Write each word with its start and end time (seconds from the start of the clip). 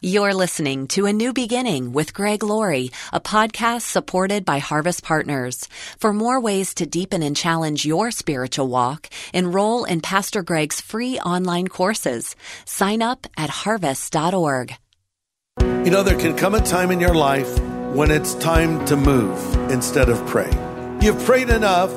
You're 0.00 0.32
listening 0.32 0.86
to 0.88 1.06
A 1.06 1.12
New 1.12 1.32
Beginning 1.32 1.92
with 1.92 2.14
Greg 2.14 2.44
Laurie, 2.44 2.92
a 3.12 3.18
podcast 3.18 3.80
supported 3.80 4.44
by 4.44 4.60
Harvest 4.60 5.02
Partners. 5.02 5.68
For 5.98 6.12
more 6.12 6.38
ways 6.40 6.72
to 6.74 6.86
deepen 6.86 7.20
and 7.24 7.36
challenge 7.36 7.84
your 7.84 8.12
spiritual 8.12 8.68
walk, 8.68 9.10
enroll 9.34 9.82
in 9.82 10.00
Pastor 10.00 10.44
Greg's 10.44 10.80
free 10.80 11.18
online 11.18 11.66
courses. 11.66 12.36
Sign 12.64 13.02
up 13.02 13.26
at 13.36 13.50
harvest.org. 13.50 14.76
You 15.60 15.90
know, 15.90 16.04
there 16.04 16.16
can 16.16 16.36
come 16.36 16.54
a 16.54 16.60
time 16.60 16.92
in 16.92 17.00
your 17.00 17.16
life 17.16 17.58
when 17.92 18.12
it's 18.12 18.36
time 18.36 18.84
to 18.84 18.94
move 18.94 19.56
instead 19.68 20.08
of 20.08 20.24
pray. 20.28 20.52
You've 21.00 21.24
prayed 21.24 21.50
enough, 21.50 21.90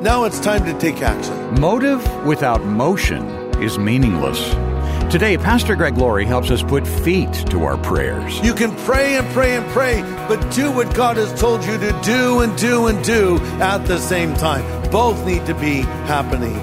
now 0.00 0.22
it's 0.22 0.38
time 0.38 0.64
to 0.66 0.78
take 0.78 1.02
action. 1.02 1.60
Motive 1.60 2.24
without 2.24 2.64
motion 2.64 3.26
is 3.60 3.80
meaningless. 3.80 4.67
Today, 5.10 5.38
Pastor 5.38 5.74
Greg 5.74 5.96
Laurie 5.96 6.26
helps 6.26 6.50
us 6.50 6.62
put 6.62 6.86
feet 6.86 7.32
to 7.48 7.64
our 7.64 7.78
prayers. 7.78 8.38
You 8.40 8.52
can 8.52 8.76
pray 8.84 9.16
and 9.16 9.26
pray 9.28 9.56
and 9.56 9.66
pray, 9.70 10.02
but 10.28 10.38
do 10.52 10.70
what 10.70 10.94
God 10.94 11.16
has 11.16 11.32
told 11.40 11.64
you 11.64 11.78
to 11.78 12.00
do 12.04 12.40
and 12.40 12.54
do 12.58 12.88
and 12.88 13.02
do 13.02 13.38
at 13.58 13.86
the 13.86 13.98
same 13.98 14.34
time. 14.34 14.90
Both 14.90 15.24
need 15.24 15.46
to 15.46 15.54
be 15.54 15.80
happening. 16.04 16.58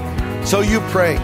So 0.45 0.61
you 0.61 0.79
pray, 0.91 1.15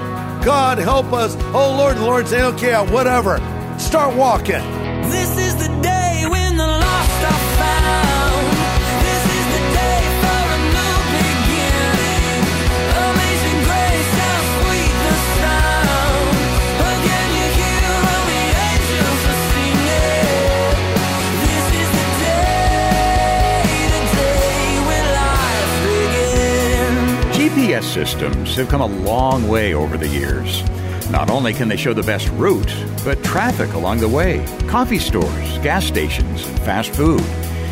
God, 0.43 0.79
help 0.79 1.13
us. 1.13 1.35
Oh, 1.53 1.75
Lord, 1.77 1.99
Lord 1.99 2.27
say, 2.27 2.41
okay, 2.41 2.73
whatever. 2.91 3.37
Start 3.77 4.15
walking. 4.15 4.63
This 5.11 5.37
is 5.37 5.50
systems 28.07 28.55
have 28.55 28.67
come 28.67 28.81
a 28.81 28.87
long 28.87 29.47
way 29.47 29.75
over 29.75 29.95
the 29.95 30.07
years. 30.07 30.63
Not 31.11 31.29
only 31.29 31.53
can 31.53 31.67
they 31.67 31.77
show 31.77 31.93
the 31.93 32.01
best 32.01 32.29
route, 32.29 32.73
but 33.05 33.23
traffic 33.23 33.73
along 33.73 33.99
the 33.99 34.09
way, 34.09 34.43
coffee 34.67 34.97
stores, 34.97 35.59
gas 35.59 35.85
stations, 35.85 36.43
and 36.47 36.59
fast 36.61 36.89
food. 36.95 37.23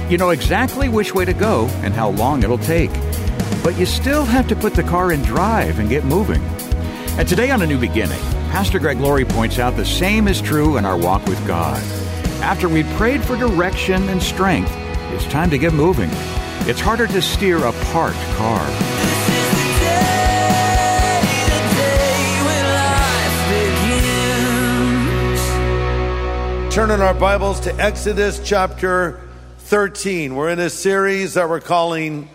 You 0.08 0.20
know 0.20 0.30
exactly 0.30 0.88
which 0.88 1.16
way 1.16 1.26
to 1.26 1.34
go 1.34 1.66
and 1.82 1.96
how 1.96 2.12
long 2.12 2.44
it'll 2.44 2.60
take. 2.60 2.92
But 3.64 3.76
you 3.80 3.88
still 3.88 4.24
have 4.24 4.48
to 4.50 4.56
put 4.56 4.76
the 4.76 4.84
car 4.84 5.12
in 5.12 5.24
drive 5.24 5.80
and 5.80 5.90
get 5.90 6.06
moving. 6.06 6.44
And 7.18 7.28
today 7.28 7.50
on 7.50 7.64
A 7.64 7.66
New 7.66 7.80
Beginning, 7.80 8.22
Pastor 8.52 8.78
Greg 8.78 9.00
Laurie 9.00 9.26
points 9.26 9.58
out 9.58 9.76
the 9.78 9.84
same 9.84 10.28
is 10.28 10.44
true 10.44 10.78
in 10.78 10.86
our 10.86 10.96
walk 10.96 11.26
with 11.26 11.44
God. 11.48 11.82
After 12.44 12.70
we've 12.70 12.90
prayed 12.98 13.24
for 13.24 13.36
direction 13.36 14.08
and 14.10 14.22
strength, 14.22 14.72
it's 15.12 15.26
time 15.26 15.50
to 15.50 15.58
get 15.58 15.74
moving. 15.74 16.12
It's 16.70 16.80
harder 16.80 17.08
to 17.08 17.20
steer 17.20 17.58
a 17.66 17.74
parked 17.92 18.24
car. 18.36 18.98
Turn 26.70 26.92
in 26.92 27.02
our 27.02 27.16
Bibles 27.16 27.62
to 27.62 27.73
Exodus 27.84 28.39
chapter 28.45 29.20
13. 29.58 30.36
We're 30.36 30.50
in 30.50 30.59
a 30.59 30.70
series 30.70 31.34
that 31.34 31.50
we're 31.50 31.61
calling 31.61 32.30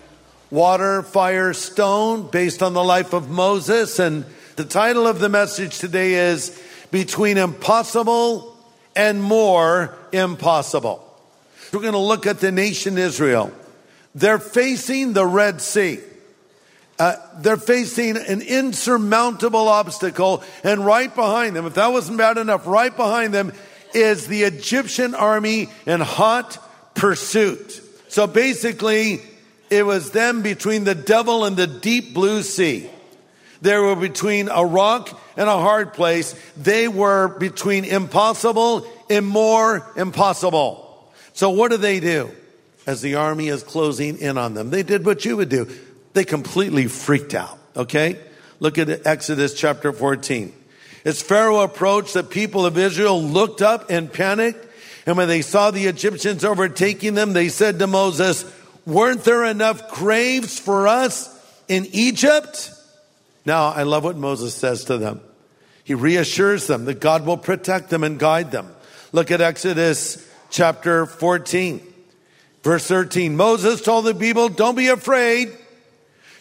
Water, 0.51 1.03
Fire, 1.05 1.53
Stone, 1.53 2.31
based 2.33 2.61
on 2.61 2.73
the 2.73 2.83
life 2.83 3.13
of 3.13 3.31
Moses. 3.31 4.01
And 4.01 4.25
the 4.57 4.65
title 4.65 5.07
of 5.07 5.21
the 5.21 5.29
message 5.29 5.79
today 5.79 6.15
is 6.15 6.61
Between 6.91 7.39
Impossible 7.39 8.57
and 8.97 9.23
More 9.23 9.97
Impossible. 10.13 11.01
We're 11.73 11.83
going 11.83 11.93
to 11.93 11.99
look 11.99 12.27
at 12.27 12.41
the 12.41 12.51
nation 12.51 12.99
Israel. 12.99 13.53
They're 14.17 14.41
facing 14.41 15.13
the 15.13 15.27
Red 15.27 15.63
Sea. 15.63 16.01
Uh, 16.99 17.15
they're 17.37 17.57
facing 17.57 18.17
an 18.17 18.43
insurmountable 18.43 19.69
obstacle, 19.69 20.43
and 20.65 20.85
right 20.85 21.15
behind 21.15 21.55
them, 21.55 21.67
if 21.67 21.75
that 21.75 21.93
wasn't 21.93 22.19
bad 22.19 22.37
enough, 22.37 22.67
right 22.67 22.95
behind 22.97 23.33
them 23.33 23.53
is 23.95 24.27
the 24.27 24.43
Egyptian 24.43 25.15
army 25.15 25.69
in 25.87 26.01
hot 26.01 26.59
pursuit. 26.95 27.81
So 28.09 28.27
basically, 28.27 29.21
it 29.71 29.85
was 29.85 30.11
them 30.11 30.43
between 30.43 30.85
the 30.85 30.95
devil 30.95 31.45
and 31.45 31.57
the 31.57 31.67
deep 31.67 32.15
blue 32.15 32.43
sea. 32.43 32.89
They 33.61 33.77
were 33.79 33.97
between 33.97 34.49
a 34.49 34.65
rock 34.65 35.19
and 35.37 35.49
a 35.49 35.59
hard 35.59 35.95
place. 35.95 36.35
They 36.57 36.87
were 36.87 37.29
between 37.29 37.85
impossible 37.85 38.87
and 39.09 39.27
more 39.27 39.91
impossible. 39.97 41.13
So 41.33 41.51
what 41.51 41.71
do 41.71 41.77
they 41.77 41.99
do 41.99 42.31
as 42.87 43.01
the 43.01 43.17
army 43.17 43.49
is 43.49 43.63
closing 43.63 44.19
in 44.19 44.39
on 44.39 44.55
them? 44.55 44.71
They 44.71 44.83
did 44.83 45.07
what 45.07 45.25
you 45.25 45.39
would 45.39 45.49
do. 45.49 45.69
They 46.13 46.25
completely 46.25 46.87
freaked 46.87 47.35
out. 47.35 47.59
Okay? 47.77 48.19
Look 48.61 48.79
at 48.79 49.07
Exodus 49.07 49.55
chapter 49.55 49.93
14. 49.93 50.53
As 51.05 51.21
Pharaoh 51.21 51.61
approached, 51.61 52.15
the 52.15 52.23
people 52.23 52.65
of 52.65 52.79
Israel 52.79 53.23
looked 53.23 53.61
up 53.61 53.91
and 53.91 54.13
panicked. 54.13 54.67
And 55.07 55.17
when 55.17 55.29
they 55.29 55.43
saw 55.43 55.71
the 55.71 55.87
Egyptians 55.87 56.45
overtaking 56.45 57.15
them, 57.15 57.35
they 57.35 57.51
said 57.51 57.79
to 57.79 57.87
Moses, 57.87 58.45
weren't 58.87 59.25
there 59.25 59.45
enough 59.45 59.91
graves 59.93 60.59
for 60.59 60.89
us 60.89 61.29
in 61.69 61.87
Egypt? 61.93 62.71
Now, 63.45 63.69
I 63.69 63.83
love 63.83 64.05
what 64.05 64.17
Moses 64.17 64.55
says 64.55 64.85
to 64.85 64.97
them. 64.97 65.21
He 65.85 65.93
reassures 65.93 66.67
them 66.67 66.87
that 66.87 67.01
God 67.01 67.27
will 67.27 67.37
protect 67.37 67.91
them 67.91 68.03
and 68.03 68.19
guide 68.19 68.51
them. 68.51 68.75
Look 69.13 69.31
at 69.31 69.43
Exodus 69.43 70.27
chapter 70.49 71.05
14, 71.05 71.83
verse 72.63 72.87
13. 72.87 73.37
Moses 73.37 73.83
told 73.83 74.07
the 74.07 74.15
people, 74.15 74.49
don't 74.49 74.77
be 74.77 74.89
afraid. 74.89 75.53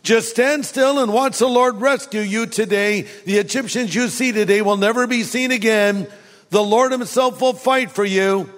Just 0.04 0.32
stand 0.32 0.66
still 0.66 1.00
and 1.00 1.14
watch 1.14 1.40
the 1.40 1.48
Lord 1.48 1.78
rescue 1.78 2.20
you 2.20 2.46
today. 2.46 3.04
The 3.24 3.38
Egyptians 3.38 3.96
you 3.96 4.10
see 4.10 4.34
today 4.34 4.62
will 4.62 4.76
never 4.76 5.08
be 5.08 5.24
seen 5.24 5.52
again. 5.52 6.08
The 6.50 6.62
Lord 6.62 6.92
himself 6.92 7.40
will 7.40 7.54
fight 7.54 7.90
for 7.90 8.04
you. 8.04 8.52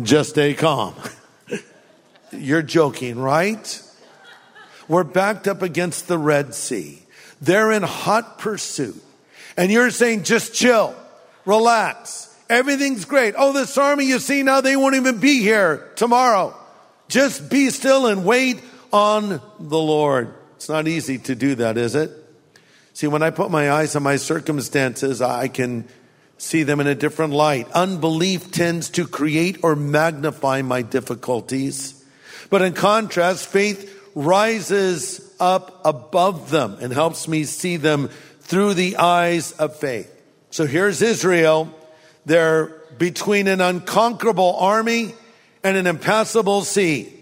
Just 0.00 0.30
stay 0.30 0.54
calm. 0.54 0.94
You're 2.32 2.62
joking, 2.62 3.18
right? 3.18 3.82
We're 4.86 5.04
backed 5.04 5.48
up 5.48 5.62
against 5.62 6.06
the 6.06 6.16
Red 6.16 6.54
Sea. 6.54 7.02
They're 7.40 7.72
in 7.72 7.82
hot 7.82 8.38
pursuit. 8.38 9.02
And 9.56 9.72
you're 9.72 9.90
saying, 9.90 10.22
just 10.22 10.54
chill, 10.54 10.94
relax. 11.44 12.34
Everything's 12.48 13.04
great. 13.04 13.34
Oh, 13.36 13.52
this 13.52 13.76
army 13.76 14.06
you 14.06 14.20
see 14.20 14.42
now, 14.44 14.60
they 14.60 14.76
won't 14.76 14.94
even 14.94 15.18
be 15.18 15.40
here 15.40 15.90
tomorrow. 15.96 16.56
Just 17.08 17.50
be 17.50 17.70
still 17.70 18.06
and 18.06 18.24
wait 18.24 18.62
on 18.92 19.40
the 19.58 19.78
Lord. 19.78 20.32
It's 20.58 20.68
not 20.68 20.88
easy 20.88 21.18
to 21.18 21.36
do 21.36 21.54
that, 21.54 21.78
is 21.78 21.94
it? 21.94 22.10
See, 22.92 23.06
when 23.06 23.22
I 23.22 23.30
put 23.30 23.48
my 23.48 23.70
eyes 23.70 23.94
on 23.94 24.02
my 24.02 24.16
circumstances, 24.16 25.22
I 25.22 25.46
can 25.46 25.84
see 26.36 26.64
them 26.64 26.80
in 26.80 26.88
a 26.88 26.96
different 26.96 27.32
light. 27.32 27.70
Unbelief 27.70 28.50
tends 28.50 28.90
to 28.90 29.06
create 29.06 29.60
or 29.62 29.76
magnify 29.76 30.62
my 30.62 30.82
difficulties. 30.82 32.04
But 32.50 32.62
in 32.62 32.72
contrast, 32.72 33.46
faith 33.46 34.10
rises 34.16 35.32
up 35.38 35.80
above 35.84 36.50
them 36.50 36.76
and 36.80 36.92
helps 36.92 37.28
me 37.28 37.44
see 37.44 37.76
them 37.76 38.08
through 38.40 38.74
the 38.74 38.96
eyes 38.96 39.52
of 39.52 39.76
faith. 39.76 40.12
So 40.50 40.66
here's 40.66 41.02
Israel. 41.02 41.72
They're 42.26 42.66
between 42.98 43.46
an 43.46 43.60
unconquerable 43.60 44.56
army 44.56 45.14
and 45.62 45.76
an 45.76 45.86
impassable 45.86 46.62
sea. 46.62 47.14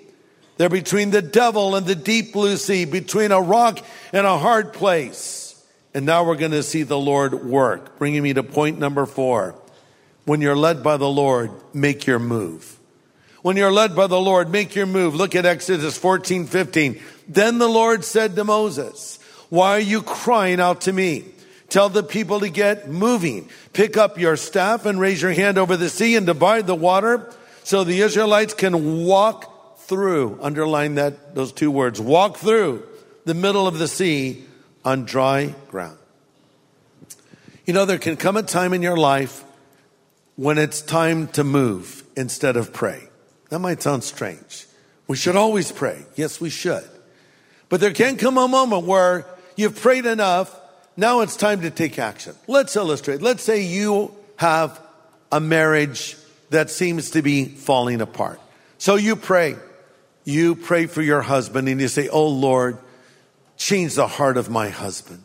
They're 0.56 0.68
between 0.68 1.10
the 1.10 1.22
devil 1.22 1.76
and 1.76 1.86
the 1.86 1.94
deep 1.94 2.32
blue 2.32 2.56
sea, 2.56 2.84
between 2.84 3.32
a 3.32 3.40
rock 3.40 3.78
and 4.12 4.26
a 4.26 4.38
hard 4.38 4.72
place. 4.72 5.62
And 5.92 6.06
now 6.06 6.24
we're 6.24 6.36
going 6.36 6.52
to 6.52 6.62
see 6.62 6.82
the 6.82 6.98
Lord 6.98 7.44
work, 7.44 7.98
bringing 7.98 8.22
me 8.22 8.32
to 8.34 8.42
point 8.42 8.78
number 8.78 9.06
four. 9.06 9.54
When 10.24 10.40
you're 10.40 10.56
led 10.56 10.82
by 10.82 10.96
the 10.96 11.08
Lord, 11.08 11.50
make 11.72 12.06
your 12.06 12.18
move. 12.18 12.78
When 13.42 13.56
you're 13.56 13.72
led 13.72 13.94
by 13.94 14.06
the 14.06 14.20
Lord, 14.20 14.50
make 14.50 14.74
your 14.74 14.86
move. 14.86 15.14
Look 15.14 15.34
at 15.36 15.46
Exodus 15.46 15.96
14, 15.96 16.46
15. 16.46 17.00
Then 17.28 17.58
the 17.58 17.68
Lord 17.68 18.04
said 18.04 18.34
to 18.36 18.44
Moses, 18.44 19.18
why 19.48 19.76
are 19.76 19.80
you 19.80 20.02
crying 20.02 20.60
out 20.60 20.82
to 20.82 20.92
me? 20.92 21.26
Tell 21.68 21.88
the 21.88 22.02
people 22.02 22.40
to 22.40 22.48
get 22.48 22.88
moving. 22.88 23.48
Pick 23.72 23.96
up 23.96 24.18
your 24.18 24.36
staff 24.36 24.86
and 24.86 24.98
raise 24.98 25.22
your 25.22 25.32
hand 25.32 25.58
over 25.58 25.76
the 25.76 25.88
sea 25.88 26.16
and 26.16 26.26
divide 26.26 26.66
the 26.66 26.74
water 26.74 27.32
so 27.62 27.84
the 27.84 28.00
Israelites 28.00 28.54
can 28.54 29.04
walk 29.04 29.55
through, 29.86 30.38
underline 30.40 30.96
that, 30.96 31.34
those 31.34 31.52
two 31.52 31.70
words, 31.70 32.00
walk 32.00 32.36
through 32.36 32.86
the 33.24 33.34
middle 33.34 33.66
of 33.66 33.78
the 33.78 33.88
sea 33.88 34.44
on 34.84 35.04
dry 35.04 35.54
ground. 35.68 35.98
You 37.64 37.72
know, 37.72 37.84
there 37.84 37.98
can 37.98 38.16
come 38.16 38.36
a 38.36 38.42
time 38.42 38.72
in 38.72 38.82
your 38.82 38.96
life 38.96 39.44
when 40.36 40.58
it's 40.58 40.80
time 40.80 41.28
to 41.28 41.42
move 41.42 42.04
instead 42.16 42.56
of 42.56 42.72
pray. 42.72 43.08
That 43.48 43.58
might 43.58 43.82
sound 43.82 44.04
strange. 44.04 44.66
We 45.08 45.16
should 45.16 45.36
always 45.36 45.72
pray. 45.72 46.04
Yes, 46.14 46.40
we 46.40 46.50
should. 46.50 46.84
But 47.68 47.80
there 47.80 47.92
can 47.92 48.16
come 48.16 48.38
a 48.38 48.46
moment 48.46 48.86
where 48.86 49.26
you've 49.56 49.80
prayed 49.80 50.06
enough. 50.06 50.54
Now 50.96 51.20
it's 51.20 51.36
time 51.36 51.62
to 51.62 51.70
take 51.70 51.98
action. 51.98 52.34
Let's 52.46 52.76
illustrate. 52.76 53.22
Let's 53.22 53.42
say 53.42 53.62
you 53.62 54.14
have 54.36 54.80
a 55.32 55.40
marriage 55.40 56.16
that 56.50 56.70
seems 56.70 57.10
to 57.12 57.22
be 57.22 57.46
falling 57.46 58.00
apart. 58.00 58.40
So 58.78 58.94
you 58.94 59.16
pray. 59.16 59.56
You 60.26 60.56
pray 60.56 60.86
for 60.86 61.02
your 61.02 61.22
husband 61.22 61.68
and 61.68 61.80
you 61.80 61.86
say, 61.86 62.08
Oh 62.08 62.26
Lord, 62.26 62.78
change 63.56 63.94
the 63.94 64.08
heart 64.08 64.36
of 64.36 64.50
my 64.50 64.68
husband. 64.68 65.22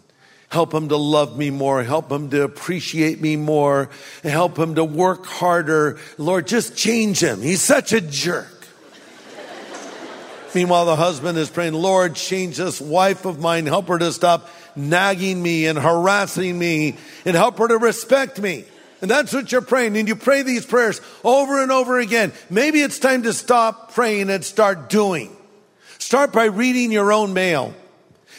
Help 0.48 0.74
him 0.74 0.90
to 0.90 0.96
love 0.96 1.36
me 1.36 1.50
more. 1.50 1.82
Help 1.82 2.12
him 2.12 2.30
to 2.30 2.44
appreciate 2.44 3.20
me 3.20 3.36
more. 3.36 3.90
Help 4.22 4.60
him 4.60 4.76
to 4.76 4.84
work 4.84 5.26
harder. 5.26 5.98
Lord, 6.20 6.46
just 6.46 6.78
change 6.78 7.20
him. 7.22 7.42
He's 7.42 7.62
such 7.62 7.94
a 7.94 8.02
jerk. 8.02 8.68
Meanwhile, 10.54 10.86
the 10.86 10.98
husband 10.98 11.38
is 11.38 11.50
praying, 11.50 11.74
Lord, 11.74 12.16
change 12.16 12.58
this 12.58 12.80
wife 12.80 13.26
of 13.26 13.40
mine. 13.40 13.66
Help 13.66 13.88
her 13.88 13.98
to 13.98 14.12
stop 14.12 14.50
nagging 14.76 15.42
me 15.42 15.66
and 15.66 15.80
harassing 15.80 16.60
me 16.60 16.98
and 17.26 17.36
help 17.36 17.58
her 17.58 17.70
to 17.70 17.78
respect 17.78 18.40
me. 18.40 18.66
And 19.02 19.10
that's 19.10 19.34
what 19.34 19.52
you're 19.52 19.62
praying. 19.62 19.98
And 19.98 20.08
you 20.08 20.16
pray 20.16 20.44
these 20.44 20.66
prayers 20.66 21.02
over 21.24 21.62
and 21.62 21.72
over 21.72 22.00
again. 22.00 22.34
Maybe 22.50 22.82
it's 22.82 23.00
time 23.00 23.24
to 23.24 23.34
stop 23.34 23.94
praying 23.94 24.30
and 24.30 24.46
start 24.46 24.90
doing. 24.90 25.36
Start 25.98 26.32
by 26.32 26.46
reading 26.46 26.92
your 26.92 27.12
own 27.12 27.34
mail. 27.34 27.74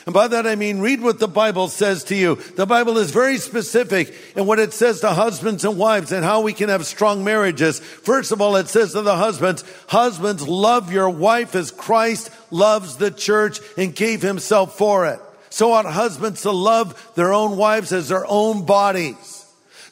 And 0.04 0.12
by 0.12 0.28
that 0.28 0.46
I 0.46 0.56
mean 0.56 0.80
read 0.80 1.00
what 1.00 1.20
the 1.20 1.28
Bible 1.28 1.68
says 1.68 2.04
to 2.04 2.16
you. 2.16 2.34
The 2.34 2.66
Bible 2.66 2.98
is 2.98 3.12
very 3.12 3.38
specific 3.38 4.12
in 4.36 4.46
what 4.46 4.58
it 4.58 4.72
says 4.72 5.00
to 5.00 5.10
husbands 5.10 5.64
and 5.64 5.78
wives 5.78 6.10
and 6.10 6.24
how 6.24 6.40
we 6.40 6.52
can 6.52 6.68
have 6.68 6.86
strong 6.86 7.22
marriages. 7.22 7.78
First 7.78 8.32
of 8.32 8.40
all, 8.40 8.56
it 8.56 8.68
says 8.68 8.92
to 8.92 9.02
the 9.02 9.16
husbands, 9.16 9.64
husbands, 9.88 10.46
love 10.46 10.92
your 10.92 11.08
wife 11.08 11.54
as 11.54 11.70
Christ 11.70 12.30
loves 12.50 12.96
the 12.96 13.12
church 13.12 13.60
and 13.78 13.94
gave 13.94 14.22
himself 14.22 14.76
for 14.76 15.06
it. 15.06 15.20
So 15.50 15.72
ought 15.72 15.86
husbands 15.86 16.42
to 16.42 16.50
love 16.50 17.12
their 17.14 17.32
own 17.32 17.56
wives 17.56 17.92
as 17.92 18.08
their 18.08 18.26
own 18.26 18.64
bodies. 18.64 19.41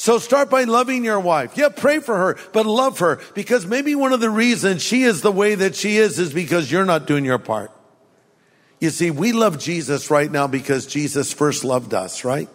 So 0.00 0.18
start 0.18 0.48
by 0.48 0.64
loving 0.64 1.04
your 1.04 1.20
wife. 1.20 1.58
Yeah, 1.58 1.68
pray 1.68 1.98
for 1.98 2.16
her, 2.16 2.38
but 2.54 2.64
love 2.64 3.00
her 3.00 3.20
because 3.34 3.66
maybe 3.66 3.94
one 3.94 4.14
of 4.14 4.20
the 4.20 4.30
reasons 4.30 4.82
she 4.82 5.02
is 5.02 5.20
the 5.20 5.30
way 5.30 5.54
that 5.56 5.76
she 5.76 5.98
is 5.98 6.18
is 6.18 6.32
because 6.32 6.72
you're 6.72 6.86
not 6.86 7.06
doing 7.06 7.22
your 7.22 7.38
part. 7.38 7.70
You 8.80 8.88
see, 8.88 9.10
we 9.10 9.32
love 9.32 9.58
Jesus 9.58 10.10
right 10.10 10.32
now 10.32 10.46
because 10.46 10.86
Jesus 10.86 11.34
first 11.34 11.64
loved 11.64 11.92
us, 11.92 12.24
right? 12.24 12.48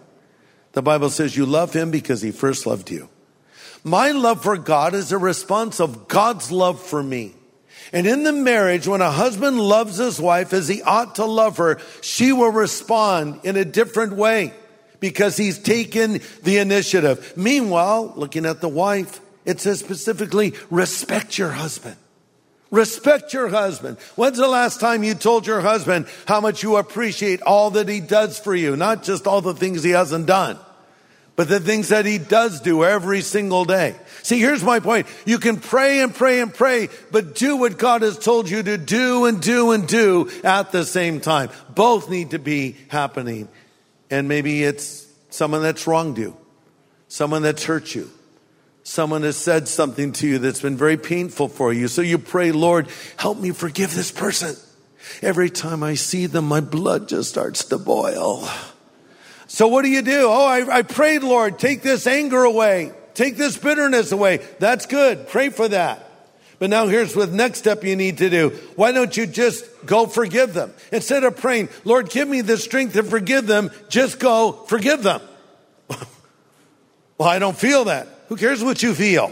The 0.72 0.82
Bible 0.82 1.12
says 1.12 1.38
you 1.38 1.46
love 1.46 1.72
him 1.72 1.92
because 1.92 2.20
he 2.20 2.32
first 2.32 2.66
loved 2.66 2.90
you. 2.90 3.10
My 3.84 4.10
love 4.10 4.42
for 4.42 4.58
God 4.58 4.96
is 4.96 5.12
a 5.12 5.20
response 5.20 5.80
of 5.80 6.08
God's 6.08 6.52
love 6.52 6.82
for 6.82 7.04
me. 7.04 7.36
And 7.94 8.08
in 8.08 8.24
the 8.24 8.34
marriage, 8.34 8.88
when 8.88 9.02
a 9.02 9.12
husband 9.12 9.62
loves 9.62 9.98
his 9.98 10.20
wife 10.20 10.52
as 10.52 10.68
he 10.68 10.82
ought 10.82 11.14
to 11.18 11.26
love 11.26 11.58
her, 11.58 11.80
she 12.02 12.32
will 12.32 12.52
respond 12.52 13.42
in 13.44 13.56
a 13.56 13.64
different 13.64 14.14
way 14.14 14.52
because 15.00 15.38
he's 15.38 15.60
taken 15.60 16.22
the 16.44 16.58
initiative. 16.58 17.34
Meanwhile, 17.36 18.14
looking 18.16 18.46
at 18.46 18.62
the 18.62 18.70
wife, 18.70 19.22
it 19.46 19.60
says 19.60 19.80
specifically, 19.80 20.54
respect 20.70 21.38
your 21.38 21.52
husband. 21.52 21.98
Respect 22.72 23.32
your 23.32 23.48
husband. 23.48 23.98
When's 24.16 24.38
the 24.38 24.48
last 24.48 24.80
time 24.80 25.04
you 25.04 25.14
told 25.14 25.46
your 25.46 25.62
husband 25.62 26.08
how 26.28 26.42
much 26.42 26.64
you 26.64 26.78
appreciate 26.78 27.42
all 27.44 27.72
that 27.72 27.88
he 27.88 28.00
does 28.00 28.40
for 28.40 28.56
you? 28.56 28.76
Not 28.76 29.04
just 29.04 29.28
all 29.28 29.42
the 29.42 29.54
things 29.54 29.84
he 29.84 29.92
hasn't 29.92 30.26
done, 30.26 30.58
but 31.36 31.48
the 31.48 31.60
things 31.60 31.90
that 31.90 32.06
he 32.06 32.18
does 32.18 32.62
do 32.62 32.84
every 32.84 33.22
single 33.22 33.66
day. 33.66 33.96
See, 34.24 34.40
here's 34.40 34.64
my 34.64 34.80
point. 34.80 35.08
You 35.26 35.38
can 35.38 35.58
pray 35.58 36.02
and 36.02 36.14
pray 36.14 36.42
and 36.42 36.54
pray, 36.54 36.90
but 37.12 37.36
do 37.36 37.56
what 37.58 37.78
God 37.78 38.02
has 38.02 38.18
told 38.18 38.50
you 38.50 38.64
to 38.64 38.78
do 38.78 39.26
and 39.26 39.42
do 39.42 39.72
and 39.72 39.88
do 39.88 40.30
at 40.44 40.72
the 40.72 40.86
same 40.86 41.22
time. 41.22 41.52
Both 41.70 42.10
need 42.10 42.32
to 42.32 42.40
be 42.40 42.76
happening. 42.88 43.48
And 44.10 44.28
maybe 44.28 44.64
it's 44.64 45.08
someone 45.30 45.62
that's 45.62 45.88
wronged 45.88 46.18
you, 46.18 46.38
someone 47.08 47.42
that's 47.42 47.64
hurt 47.64 47.96
you, 47.96 48.10
someone 48.84 49.24
has 49.24 49.36
said 49.36 49.68
something 49.68 50.12
to 50.14 50.28
you 50.28 50.40
that's 50.40 50.62
been 50.62 50.78
very 50.78 50.98
painful 50.98 51.48
for 51.48 51.74
you. 51.74 51.88
So 51.88 52.02
you 52.02 52.18
pray, 52.18 52.52
Lord, 52.52 52.88
help 53.18 53.38
me 53.38 53.52
forgive 53.52 53.94
this 53.94 54.12
person. 54.12 54.56
Every 55.22 55.50
time 55.50 55.84
I 55.84 55.96
see 55.96 56.26
them, 56.26 56.48
my 56.48 56.62
blood 56.62 57.10
just 57.10 57.30
starts 57.30 57.66
to 57.66 57.78
boil. 57.78 58.48
So 59.48 59.68
what 59.68 59.84
do 59.84 59.90
you 59.90 60.02
do? 60.02 60.28
Oh, 60.28 60.46
I, 60.46 60.78
I 60.78 60.82
prayed, 60.82 61.24
Lord, 61.24 61.60
take 61.60 61.82
this 61.82 62.08
anger 62.08 62.44
away. 62.44 62.92
Take 63.14 63.38
this 63.38 63.58
bitterness 63.58 64.12
away. 64.12 64.38
That's 64.60 64.86
good. 64.86 65.28
Pray 65.28 65.50
for 65.50 65.68
that. 65.68 66.10
But 66.58 66.70
now 66.70 66.88
here's 66.88 67.16
what 67.16 67.32
next 67.32 67.60
step 67.60 67.84
you 67.84 67.96
need 67.96 68.20
to 68.20 68.30
do. 68.30 68.50
Why 68.76 68.92
don't 68.92 69.16
you 69.16 69.28
just 69.28 69.66
go 69.86 70.08
forgive 70.08 70.54
them? 70.54 70.74
Instead 70.92 71.24
of 71.24 71.36
praying, 71.38 71.70
Lord, 71.84 72.10
give 72.10 72.28
me 72.28 72.42
the 72.42 72.58
strength 72.58 72.94
to 72.94 73.04
forgive 73.04 73.48
them, 73.48 73.72
just 73.90 74.20
go 74.20 74.54
forgive 74.68 75.04
them. 75.04 75.22
well, 77.18 77.30
I 77.30 77.40
don't 77.40 77.58
feel 77.58 77.86
that. 77.86 78.08
Who 78.30 78.38
cares 78.38 78.64
what 78.64 78.82
you 78.82 78.94
feel? 78.94 79.32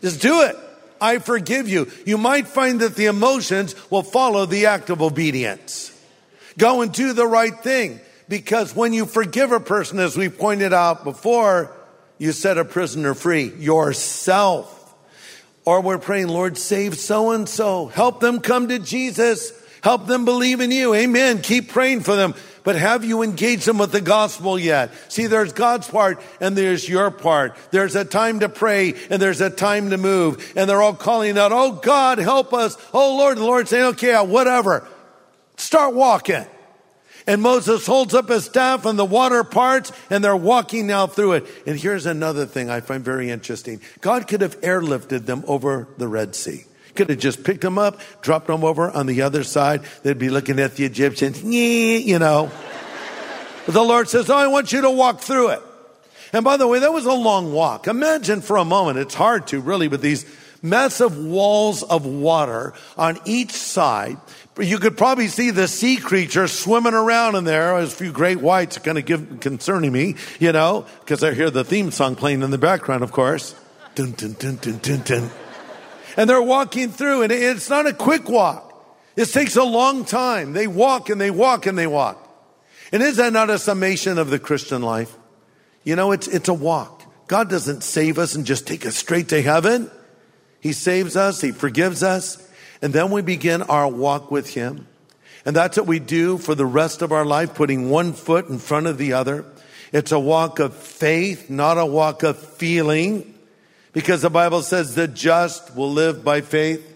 Just 0.00 0.20
do 0.20 0.42
it. 0.42 0.56
I 1.00 1.18
forgive 1.18 1.68
you. 1.68 1.90
You 2.06 2.18
might 2.18 2.46
find 2.46 2.80
that 2.80 2.94
the 2.94 3.06
emotions 3.06 3.74
will 3.90 4.02
follow 4.02 4.46
the 4.46 4.66
act 4.66 4.90
of 4.90 5.02
obedience. 5.02 5.90
Go 6.56 6.82
and 6.82 6.92
do 6.92 7.12
the 7.12 7.26
right 7.26 7.58
thing. 7.62 8.00
Because 8.28 8.74
when 8.74 8.92
you 8.92 9.04
forgive 9.04 9.52
a 9.52 9.60
person, 9.60 9.98
as 9.98 10.16
we 10.16 10.28
pointed 10.28 10.72
out 10.72 11.04
before, 11.04 11.76
you 12.18 12.32
set 12.32 12.58
a 12.58 12.64
prisoner 12.64 13.12
free 13.12 13.52
yourself. 13.58 14.80
Or 15.64 15.80
we're 15.80 15.98
praying, 15.98 16.28
Lord, 16.28 16.58
save 16.58 16.96
so 16.96 17.30
and 17.30 17.48
so. 17.48 17.86
Help 17.86 18.20
them 18.20 18.40
come 18.40 18.68
to 18.68 18.78
Jesus. 18.78 19.52
Help 19.82 20.06
them 20.06 20.24
believe 20.24 20.60
in 20.60 20.70
you. 20.70 20.94
Amen. 20.94 21.40
Keep 21.40 21.68
praying 21.68 22.00
for 22.00 22.16
them. 22.16 22.34
But 22.64 22.76
have 22.76 23.04
you 23.04 23.22
engaged 23.22 23.66
them 23.66 23.76
with 23.76 23.92
the 23.92 24.00
gospel 24.00 24.58
yet? 24.58 24.90
See, 25.12 25.26
there's 25.26 25.52
God's 25.52 25.88
part 25.88 26.20
and 26.40 26.56
there's 26.56 26.88
your 26.88 27.10
part. 27.10 27.56
There's 27.70 27.94
a 27.94 28.06
time 28.06 28.40
to 28.40 28.48
pray 28.48 28.94
and 29.10 29.20
there's 29.20 29.42
a 29.42 29.50
time 29.50 29.90
to 29.90 29.98
move. 29.98 30.52
And 30.56 30.68
they're 30.68 30.80
all 30.80 30.94
calling 30.94 31.36
out, 31.36 31.52
Oh 31.52 31.72
God, 31.72 32.18
help 32.18 32.54
us. 32.54 32.78
Oh 32.94 33.16
Lord, 33.18 33.36
the 33.36 33.44
Lord 33.44 33.68
saying, 33.68 33.84
okay, 33.94 34.16
whatever. 34.16 34.88
Start 35.56 35.94
walking. 35.94 36.46
And 37.26 37.40
Moses 37.40 37.86
holds 37.86 38.12
up 38.12 38.28
his 38.28 38.44
staff 38.44 38.84
and 38.84 38.98
the 38.98 39.04
water 39.04 39.44
parts 39.44 39.92
and 40.10 40.22
they're 40.22 40.36
walking 40.36 40.86
now 40.86 41.06
through 41.06 41.32
it. 41.32 41.46
And 41.66 41.78
here's 41.78 42.04
another 42.04 42.44
thing 42.44 42.68
I 42.68 42.80
find 42.80 43.02
very 43.02 43.30
interesting. 43.30 43.80
God 44.02 44.28
could 44.28 44.42
have 44.42 44.60
airlifted 44.60 45.24
them 45.24 45.42
over 45.46 45.88
the 45.96 46.06
Red 46.06 46.34
Sea. 46.34 46.64
Could 46.94 47.08
have 47.08 47.18
just 47.18 47.42
picked 47.42 47.62
them 47.62 47.78
up, 47.78 47.98
dropped 48.20 48.46
them 48.46 48.62
over 48.62 48.90
on 48.90 49.06
the 49.06 49.22
other 49.22 49.42
side. 49.42 49.82
They'd 50.02 50.18
be 50.18 50.28
looking 50.28 50.60
at 50.60 50.76
the 50.76 50.84
Egyptians, 50.84 51.42
you 51.44 52.18
know. 52.18 52.50
But 53.64 53.74
the 53.74 53.82
Lord 53.82 54.08
says, 54.08 54.28
Oh, 54.28 54.36
I 54.36 54.46
want 54.48 54.72
you 54.72 54.82
to 54.82 54.90
walk 54.90 55.20
through 55.20 55.50
it. 55.50 55.62
And 56.32 56.44
by 56.44 56.56
the 56.56 56.66
way, 56.66 56.80
that 56.80 56.92
was 56.92 57.06
a 57.06 57.12
long 57.12 57.52
walk. 57.52 57.88
Imagine 57.88 58.42
for 58.42 58.58
a 58.58 58.64
moment, 58.64 58.98
it's 58.98 59.14
hard 59.14 59.46
to 59.48 59.60
really 59.60 59.88
with 59.88 60.02
these 60.02 60.26
massive 60.62 61.16
walls 61.16 61.82
of 61.82 62.06
water 62.06 62.74
on 62.96 63.18
each 63.24 63.52
side. 63.52 64.18
You 64.58 64.78
could 64.78 64.96
probably 64.96 65.26
see 65.26 65.50
the 65.50 65.66
sea 65.66 65.96
creatures 65.96 66.52
swimming 66.52 66.94
around 66.94 67.34
in 67.34 67.42
there. 67.42 67.76
There's 67.76 67.92
a 67.92 67.96
few 67.96 68.12
great 68.12 68.40
whites 68.40 68.78
kind 68.78 68.96
of 68.98 69.04
give, 69.04 69.40
concerning 69.40 69.90
me, 69.90 70.14
you 70.38 70.52
know, 70.52 70.86
because 71.00 71.24
I 71.24 71.34
hear 71.34 71.50
the 71.50 71.64
theme 71.64 71.90
song 71.90 72.14
playing 72.14 72.42
in 72.42 72.50
the 72.50 72.58
background, 72.58 73.02
of 73.02 73.10
course. 73.10 73.54
Dun, 73.96 74.12
dun, 74.12 74.34
dun, 74.34 74.56
dun, 74.56 74.78
dun, 74.78 75.00
dun. 75.00 75.30
And 76.16 76.30
they're 76.30 76.40
walking 76.40 76.90
through, 76.90 77.22
and 77.22 77.32
it's 77.32 77.68
not 77.68 77.86
a 77.86 77.92
quick 77.92 78.28
walk. 78.28 78.70
It 79.16 79.26
takes 79.26 79.56
a 79.56 79.64
long 79.64 80.04
time. 80.04 80.52
They 80.52 80.68
walk 80.68 81.08
and 81.08 81.20
they 81.20 81.30
walk 81.30 81.66
and 81.66 81.76
they 81.76 81.86
walk. 81.86 82.20
And 82.92 83.02
is 83.02 83.16
that 83.16 83.32
not 83.32 83.50
a 83.50 83.58
summation 83.58 84.18
of 84.18 84.30
the 84.30 84.38
Christian 84.38 84.82
life? 84.82 85.16
You 85.82 85.96
know, 85.96 86.12
it's, 86.12 86.28
it's 86.28 86.48
a 86.48 86.54
walk. 86.54 87.02
God 87.26 87.50
doesn't 87.50 87.82
save 87.82 88.18
us 88.18 88.34
and 88.34 88.46
just 88.46 88.66
take 88.66 88.86
us 88.86 88.96
straight 88.96 89.28
to 89.28 89.42
heaven. 89.42 89.90
He 90.60 90.72
saves 90.72 91.16
us, 91.16 91.40
He 91.40 91.52
forgives 91.52 92.02
us, 92.02 92.38
and 92.84 92.92
then 92.92 93.10
we 93.10 93.22
begin 93.22 93.62
our 93.62 93.88
walk 93.88 94.30
with 94.30 94.52
Him. 94.52 94.86
And 95.46 95.56
that's 95.56 95.78
what 95.78 95.86
we 95.86 96.00
do 96.00 96.36
for 96.36 96.54
the 96.54 96.66
rest 96.66 97.00
of 97.00 97.12
our 97.12 97.24
life, 97.24 97.54
putting 97.54 97.88
one 97.88 98.12
foot 98.12 98.50
in 98.50 98.58
front 98.58 98.88
of 98.88 98.98
the 98.98 99.14
other. 99.14 99.46
It's 99.90 100.12
a 100.12 100.20
walk 100.20 100.58
of 100.58 100.76
faith, 100.76 101.48
not 101.48 101.78
a 101.78 101.86
walk 101.86 102.24
of 102.24 102.36
feeling, 102.36 103.38
because 103.94 104.20
the 104.20 104.28
Bible 104.28 104.60
says 104.60 104.94
the 104.94 105.08
just 105.08 105.74
will 105.74 105.92
live 105.92 106.22
by 106.22 106.42
faith. 106.42 106.86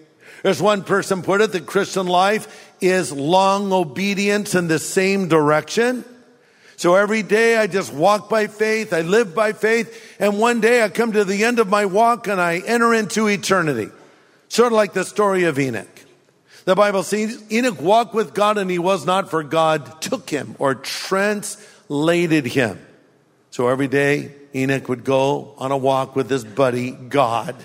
There's 0.42 0.60
one 0.60 0.84
person 0.84 1.22
put 1.22 1.40
it, 1.40 1.52
the 1.52 1.60
Christian 1.62 2.06
life 2.06 2.70
is 2.82 3.10
long 3.10 3.72
obedience 3.72 4.54
in 4.54 4.68
the 4.68 4.78
same 4.78 5.26
direction. 5.28 6.04
So 6.76 6.96
every 6.96 7.22
day 7.22 7.56
I 7.56 7.66
just 7.66 7.94
walk 7.94 8.28
by 8.28 8.48
faith, 8.48 8.92
I 8.92 9.00
live 9.00 9.34
by 9.34 9.54
faith, 9.54 10.18
and 10.20 10.38
one 10.38 10.60
day 10.60 10.84
I 10.84 10.90
come 10.90 11.12
to 11.12 11.24
the 11.24 11.44
end 11.44 11.58
of 11.58 11.68
my 11.68 11.86
walk 11.86 12.28
and 12.28 12.38
I 12.38 12.58
enter 12.58 12.92
into 12.92 13.26
eternity. 13.26 13.90
Sort 14.48 14.72
of 14.72 14.76
like 14.76 14.92
the 14.92 15.04
story 15.04 15.44
of 15.44 15.58
Enoch. 15.58 15.86
The 16.64 16.74
Bible 16.74 17.02
says 17.02 17.42
Enoch 17.50 17.80
walked 17.80 18.14
with 18.14 18.34
God 18.34 18.58
and 18.58 18.70
he 18.70 18.78
was 18.78 19.06
not, 19.06 19.30
for 19.30 19.42
God 19.42 20.02
took 20.02 20.28
him 20.28 20.54
or 20.58 20.74
translated 20.74 22.46
him. 22.46 22.78
So 23.50 23.68
every 23.68 23.88
day 23.88 24.34
Enoch 24.54 24.88
would 24.88 25.04
go 25.04 25.54
on 25.58 25.72
a 25.72 25.76
walk 25.76 26.16
with 26.16 26.28
his 26.28 26.44
buddy, 26.44 26.90
God. 26.90 27.56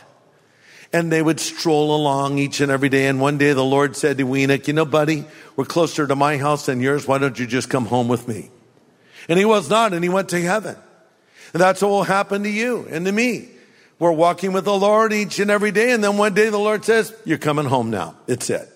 And 0.92 1.12
they 1.12 1.22
would 1.22 1.40
stroll 1.40 1.96
along 1.96 2.38
each 2.38 2.62
and 2.62 2.72
every 2.72 2.90
day. 2.90 3.08
And 3.08 3.20
one 3.20 3.38
day 3.38 3.54
the 3.54 3.64
Lord 3.64 3.96
said 3.96 4.18
to 4.20 4.36
Enoch, 4.36 4.68
You 4.68 4.74
know, 4.74 4.86
buddy, 4.86 5.26
we're 5.56 5.66
closer 5.66 6.06
to 6.06 6.16
my 6.16 6.38
house 6.38 6.68
than 6.68 6.82
yours. 6.82 7.08
Why 7.08 7.18
don't 7.18 7.38
you 7.38 7.48
just 7.48 7.70
come 7.70 7.86
home 7.86 8.08
with 8.08 8.28
me? 8.28 8.52
And 9.28 9.40
he 9.40 9.46
was 9.46 9.70
not, 9.70 9.94
and 9.94 10.04
he 10.04 10.10
went 10.10 10.30
to 10.30 10.42
heaven. 10.42 10.76
And 11.54 11.62
that's 11.62 11.82
what 11.82 11.90
will 11.90 12.04
happen 12.04 12.44
to 12.44 12.50
you 12.50 12.88
and 12.90 13.06
to 13.06 13.12
me. 13.12 13.50
We're 14.00 14.12
walking 14.12 14.54
with 14.54 14.66
the 14.66 14.78
Lord 14.78 15.14
each 15.14 15.40
and 15.40 15.52
every 15.52 15.72
day. 15.72 15.92
And 15.92 16.04
then 16.04 16.18
one 16.18 16.34
day 16.34 16.50
the 16.50 16.58
Lord 16.58 16.84
says, 16.84 17.14
You're 17.26 17.38
coming 17.38 17.66
home 17.66 17.90
now. 17.90 18.16
It's 18.28 18.50
it. 18.50 18.70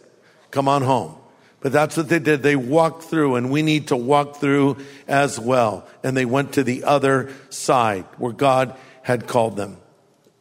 Come 0.51 0.67
on 0.67 0.83
home. 0.83 1.15
But 1.59 1.71
that's 1.71 1.97
what 1.97 2.07
they 2.07 2.19
did. 2.19 2.43
They 2.43 2.55
walked 2.55 3.03
through, 3.03 3.36
and 3.36 3.50
we 3.50 3.63
need 3.63 3.88
to 3.88 3.95
walk 3.95 4.38
through 4.38 4.77
as 5.07 5.39
well. 5.39 5.88
And 6.03 6.15
they 6.15 6.25
went 6.25 6.53
to 6.53 6.63
the 6.63 6.83
other 6.83 7.33
side 7.50 8.05
where 8.17 8.31
God 8.31 8.77
had 9.01 9.27
called 9.27 9.57
them. 9.57 9.77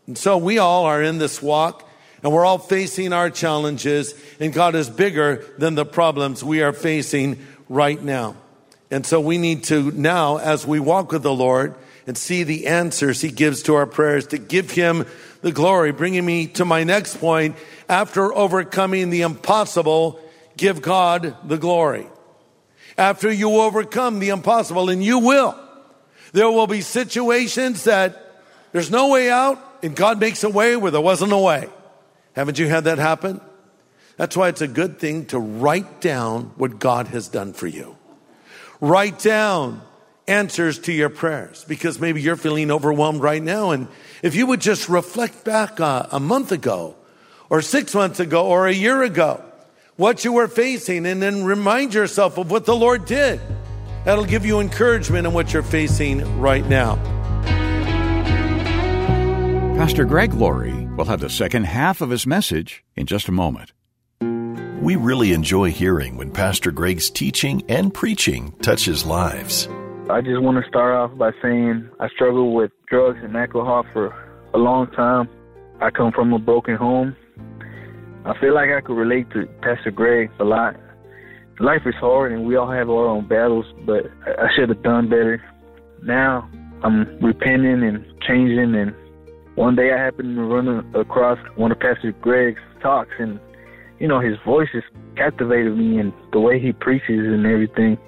And 0.07 0.19
so 0.19 0.37
we 0.37 0.59
all 0.59 0.85
are 0.85 1.03
in 1.03 1.19
this 1.19 1.41
walk, 1.41 1.89
and 2.23 2.33
we're 2.33 2.45
all 2.45 2.59
facing 2.59 3.13
our 3.13 3.31
challenges, 3.31 4.15
and 4.39 4.53
God 4.53 4.75
is 4.75 4.91
bigger 4.91 5.45
than 5.59 5.75
the 5.75 5.87
problems 5.87 6.45
we 6.45 6.63
are 6.63 6.73
facing 6.73 7.45
right 7.69 8.01
now. 8.01 8.37
And 8.91 9.05
so 9.05 9.21
we 9.21 9.39
need 9.39 9.65
to 9.65 9.91
now, 9.91 10.37
as 10.37 10.67
we 10.67 10.81
walk 10.81 11.13
with 11.13 11.23
the 11.23 11.35
Lord 11.35 11.75
and 12.07 12.17
see 12.17 12.43
the 12.43 12.67
answers 12.67 13.21
He 13.21 13.31
gives 13.31 13.63
to 13.63 13.75
our 13.75 13.87
prayers, 13.87 14.29
to 14.29 14.39
give 14.39 14.71
Him 14.71 15.07
the 15.43 15.53
glory, 15.53 15.93
bringing 15.93 16.25
me 16.25 16.47
to 16.49 16.65
my 16.65 16.85
next 16.85 17.19
point. 17.19 17.57
After 17.89 18.35
overcoming 18.35 19.11
the 19.11 19.23
impossible, 19.23 20.21
give 20.57 20.83
God 20.83 21.37
the 21.49 21.59
glory. 21.59 22.07
After 22.99 23.31
you 23.31 23.61
overcome 23.61 24.19
the 24.19 24.31
impossible, 24.31 24.89
and 24.89 25.05
you 25.05 25.19
will, 25.19 25.59
there 26.33 26.51
will 26.51 26.67
be 26.67 26.81
situations 26.81 27.85
that 27.85 28.43
there's 28.73 28.91
no 28.91 29.09
way 29.11 29.31
out, 29.31 29.59
and 29.83 29.95
God 29.95 30.21
makes 30.21 30.45
a 30.45 30.51
way 30.51 30.77
where 30.77 30.91
there 30.91 31.01
wasn't 31.01 31.33
a 31.33 31.39
way. 31.39 31.69
Haven't 32.35 32.59
you 32.59 32.69
had 32.69 32.85
that 32.85 32.99
happen? 32.99 33.41
That's 34.17 34.37
why 34.37 34.49
it's 34.49 34.63
a 34.63 34.69
good 34.69 34.99
thing 34.99 35.27
to 35.27 35.39
write 35.39 36.01
down 36.01 36.53
what 36.57 36.79
God 36.79 37.09
has 37.09 37.29
done 37.29 37.53
for 37.53 37.67
you. 37.67 37.97
Write 38.81 39.19
down 39.19 39.83
answers 40.29 40.79
to 40.81 40.93
your 40.93 41.09
prayers 41.09 41.65
because 41.69 42.01
maybe 42.01 42.21
you're 42.21 42.37
feeling 42.37 42.71
overwhelmed 42.71 43.21
right 43.21 43.43
now. 43.43 43.71
And 43.71 43.89
if 44.23 44.35
you 44.35 44.47
would 44.47 44.61
just 44.61 44.89
reflect 44.89 45.45
back 45.45 45.81
uh, 45.81 46.07
a 46.11 46.21
month 46.21 46.53
ago 46.53 46.97
or 47.49 47.63
six 47.63 47.95
months 47.95 48.21
ago 48.21 48.47
or 48.47 48.67
a 48.67 48.73
year 48.73 49.03
ago, 49.03 49.43
what 49.97 50.25
you 50.25 50.33
were 50.33 50.49
facing 50.49 51.07
and 51.07 51.23
then 51.23 51.45
remind 51.45 51.95
yourself 51.95 52.39
of 52.39 52.51
what 52.51 52.67
the 52.67 52.77
Lord 52.77 53.07
did. 53.07 53.41
That'll 54.05 54.25
give 54.25 54.45
you 54.45 54.61
encouragement 54.61 55.27
in 55.27 55.33
what 55.33 55.53
you're 55.53 55.63
facing 55.63 56.41
right 56.41 56.65
now. 56.67 56.97
Pastor 59.77 60.05
Greg 60.05 60.33
Laurie 60.33 60.87
will 60.97 61.05
have 61.05 61.21
the 61.21 61.31
second 61.31 61.65
half 61.65 62.01
of 62.01 62.11
his 62.11 62.27
message 62.27 62.85
in 62.95 63.07
just 63.07 63.29
a 63.29 63.33
moment. 63.33 63.73
We 64.81 64.97
really 64.97 65.33
enjoy 65.33 65.71
hearing 65.71 66.17
when 66.17 66.31
Pastor 66.31 66.71
Greg's 66.71 67.11
teaching 67.11 67.63
and 67.69 67.93
preaching 67.93 68.53
touches 68.63 69.05
lives. 69.05 69.69
I 70.09 70.21
just 70.21 70.41
want 70.41 70.63
to 70.63 70.69
start 70.69 70.95
off 70.95 71.19
by 71.19 71.33
saying 71.43 71.91
I 71.99 72.09
struggled 72.11 72.55
with 72.55 72.71
drugs 72.89 73.19
and 73.25 73.37
alcohol 73.37 73.85
for 73.93 74.15
a 74.55 74.57
long 74.57 74.89
time. 74.93 75.29
I 75.83 75.91
come 75.91 76.13
from 76.13 76.33
a 76.33 76.39
broken 76.39 76.77
home. 76.77 77.17
I 78.25 78.39
feel 78.39 78.55
like 78.55 78.71
I 78.71 78.81
could 78.83 78.95
relate 78.95 79.29
to 79.31 79.47
Pastor 79.63 79.91
Greg 79.91 80.31
a 80.39 80.45
lot. 80.45 80.77
Life 81.59 81.83
is 81.87 81.95
hard 81.97 82.31
and 82.31 82.47
we 82.47 82.55
all 82.55 82.71
have 82.71 82.89
our 82.89 83.09
own 83.09 83.27
battles, 83.27 83.67
but 83.85 84.05
I 84.25 84.47
should 84.55 84.69
have 84.69 84.81
done 84.85 85.09
better. 85.09 85.43
Now 86.05 86.49
I'm 86.85 87.19
repenting 87.21 87.83
and 87.83 88.05
changing 88.29 88.77
and 88.77 88.95
one 89.57 89.75
day 89.75 89.93
I 89.93 89.99
happened 89.99 90.37
to 90.37 90.43
run 90.43 90.95
across 90.95 91.39
one 91.57 91.73
of 91.73 91.81
Pastor 91.81 92.13
Greg's 92.21 92.61
talks 92.81 93.11
and 93.19 93.41
you 93.99 94.07
know 94.07 94.21
his 94.21 94.37
voice 94.47 94.69
just 94.73 94.87
captivated 95.17 95.77
me 95.77 95.99
and 95.99 96.13
the 96.33 96.39
way 96.39 96.61
he 96.61 96.73
preaches 96.73 97.27
and 97.27 97.45
everything. 97.45 97.99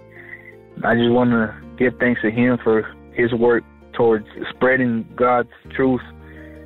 I 0.84 0.94
just 0.94 1.10
want 1.10 1.30
to 1.30 1.67
give 1.78 1.99
thanks 1.99 2.20
to 2.23 2.30
him 2.30 2.58
for 2.62 2.82
his 3.12 3.32
work 3.32 3.64
towards 3.92 4.26
spreading 4.50 5.06
God's 5.16 5.50
truth 5.70 6.02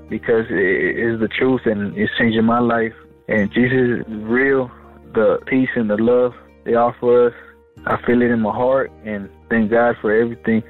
because 0.08 0.46
it 0.50 0.98
is 0.98 1.20
the 1.20 1.28
truth 1.28 1.62
and 1.64 1.96
it's 1.96 2.12
changing 2.18 2.44
my 2.44 2.60
life. 2.60 2.94
And 3.28 3.50
Jesus 3.52 4.00
is 4.00 4.06
real. 4.08 4.70
The 5.14 5.38
peace 5.46 5.70
and 5.74 5.88
the 5.88 5.96
love 5.96 6.34
they 6.64 6.74
offer 6.74 7.28
us, 7.28 7.34
I 7.86 8.00
feel 8.04 8.22
it 8.22 8.30
in 8.30 8.40
my 8.40 8.52
heart 8.52 8.90
and 9.04 9.28
thank 9.48 9.70
God 9.70 9.96
for 10.00 10.14
everything. 10.14 10.62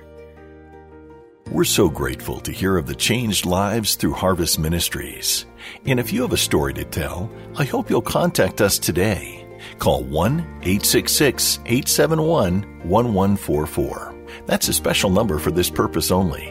We're 1.51 1.65
so 1.65 1.89
grateful 1.89 2.41
to 2.41 2.53
hear 2.53 2.77
of 2.77 2.87
the 2.87 2.95
changed 2.95 3.45
lives 3.45 3.97
through 3.97 4.15
Harvest 4.15 4.59
Ministries. 4.59 5.45
And 5.85 6.01
if 6.01 6.13
you 6.13 6.23
have 6.23 6.33
a 6.33 6.39
story 6.39 6.73
to 6.75 6.85
tell, 6.85 7.31
I 7.57 7.65
hope 7.65 7.91
you'll 7.91 8.01
contact 8.01 8.61
us 8.61 8.79
today. 8.79 9.47
Call 9.79 10.03
1 10.05 10.41
866 10.63 11.59
871 11.67 12.63
1144. 12.89 14.12
That's 14.47 14.69
a 14.69 14.73
special 14.73 15.11
number 15.11 15.39
for 15.39 15.51
this 15.51 15.71
purpose 15.71 16.11
only. 16.11 16.49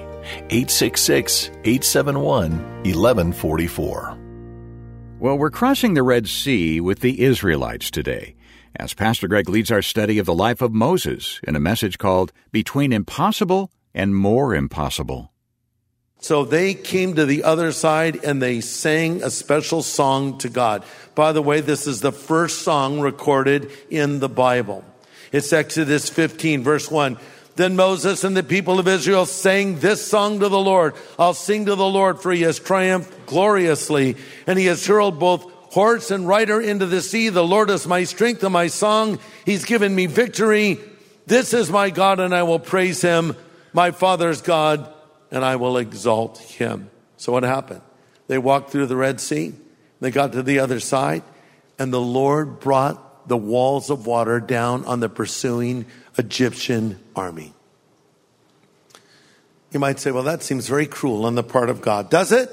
866 0.49 1.47
871 1.63 2.51
1144. 2.83 4.17
Well, 5.19 5.37
we're 5.37 5.51
crossing 5.51 5.93
the 5.93 6.03
Red 6.03 6.27
Sea 6.27 6.81
with 6.81 7.01
the 7.01 7.21
Israelites 7.21 7.91
today, 7.91 8.35
as 8.75 8.93
Pastor 8.93 9.27
Greg 9.27 9.47
leads 9.49 9.71
our 9.71 9.83
study 9.83 10.17
of 10.17 10.25
the 10.25 10.33
life 10.33 10.61
of 10.61 10.73
Moses 10.73 11.39
in 11.47 11.55
a 11.55 11.59
message 11.59 11.97
called 11.97 12.33
Between 12.51 12.91
Impossible 12.91 13.71
and 13.93 14.15
More 14.15 14.55
Impossible. 14.55 15.31
So 16.21 16.45
they 16.45 16.75
came 16.75 17.15
to 17.15 17.25
the 17.25 17.43
other 17.43 17.71
side 17.71 18.23
and 18.23 18.41
they 18.41 18.61
sang 18.61 19.23
a 19.23 19.31
special 19.31 19.81
song 19.81 20.37
to 20.39 20.49
God. 20.49 20.83
By 21.15 21.31
the 21.33 21.41
way, 21.41 21.61
this 21.61 21.87
is 21.87 22.01
the 22.01 22.11
first 22.11 22.61
song 22.61 22.99
recorded 22.99 23.71
in 23.89 24.19
the 24.19 24.29
Bible. 24.29 24.83
It's 25.31 25.51
Exodus 25.51 26.09
15, 26.09 26.63
verse 26.63 26.91
1. 26.91 27.17
Then 27.55 27.75
Moses 27.75 28.23
and 28.23 28.35
the 28.35 28.43
people 28.43 28.79
of 28.79 28.87
Israel 28.87 29.25
sang 29.25 29.79
this 29.79 30.05
song 30.05 30.39
to 30.39 30.49
the 30.49 30.59
Lord. 30.59 30.95
I'll 31.19 31.33
sing 31.33 31.65
to 31.65 31.75
the 31.75 31.85
Lord 31.85 32.21
for 32.21 32.31
he 32.31 32.41
has 32.43 32.59
triumphed 32.59 33.25
gloriously 33.25 34.15
and 34.47 34.57
he 34.57 34.65
has 34.65 34.85
hurled 34.85 35.19
both 35.19 35.43
horse 35.73 36.11
and 36.11 36.27
rider 36.27 36.61
into 36.61 36.85
the 36.85 37.01
sea. 37.01 37.29
The 37.29 37.43
Lord 37.43 37.69
is 37.69 37.87
my 37.87 38.05
strength 38.05 38.43
and 38.43 38.53
my 38.53 38.67
song. 38.67 39.19
He's 39.45 39.65
given 39.65 39.93
me 39.93 40.05
victory. 40.05 40.79
This 41.27 41.53
is 41.53 41.69
my 41.69 41.89
God 41.89 42.19
and 42.19 42.33
I 42.33 42.43
will 42.43 42.59
praise 42.59 43.01
him 43.01 43.35
my 43.73 43.91
father's 43.91 44.41
God, 44.41 44.91
and 45.29 45.45
I 45.45 45.55
will 45.55 45.77
exalt 45.77 46.39
him. 46.39 46.89
So 47.17 47.31
what 47.31 47.43
happened? 47.43 47.81
They 48.27 48.37
walked 48.37 48.71
through 48.71 48.87
the 48.87 48.95
Red 48.95 49.21
Sea, 49.21 49.53
they 49.99 50.11
got 50.11 50.33
to 50.33 50.43
the 50.43 50.59
other 50.59 50.79
side, 50.79 51.23
and 51.77 51.93
the 51.93 52.01
Lord 52.01 52.59
brought 52.59 53.10
the 53.27 53.37
walls 53.37 53.89
of 53.89 54.05
water 54.05 54.39
down 54.39 54.85
on 54.85 54.99
the 54.99 55.09
pursuing 55.09 55.85
Egyptian 56.17 56.99
army. 57.15 57.53
You 59.71 59.79
might 59.79 59.99
say, 59.99 60.11
well, 60.11 60.23
that 60.23 60.43
seems 60.43 60.67
very 60.67 60.85
cruel 60.85 61.25
on 61.25 61.35
the 61.35 61.43
part 61.43 61.69
of 61.69 61.81
God. 61.81 62.09
Does 62.09 62.31
it? 62.31 62.49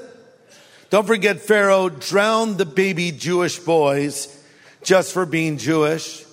Don't 0.89 1.05
forget, 1.05 1.41
Pharaoh 1.41 1.89
drowned 1.89 2.57
the 2.57 2.65
baby 2.65 3.11
Jewish 3.11 3.59
boys 3.59 4.35
just 4.83 5.13
for 5.13 5.25
being 5.25 5.57
Jewish. 5.57 6.25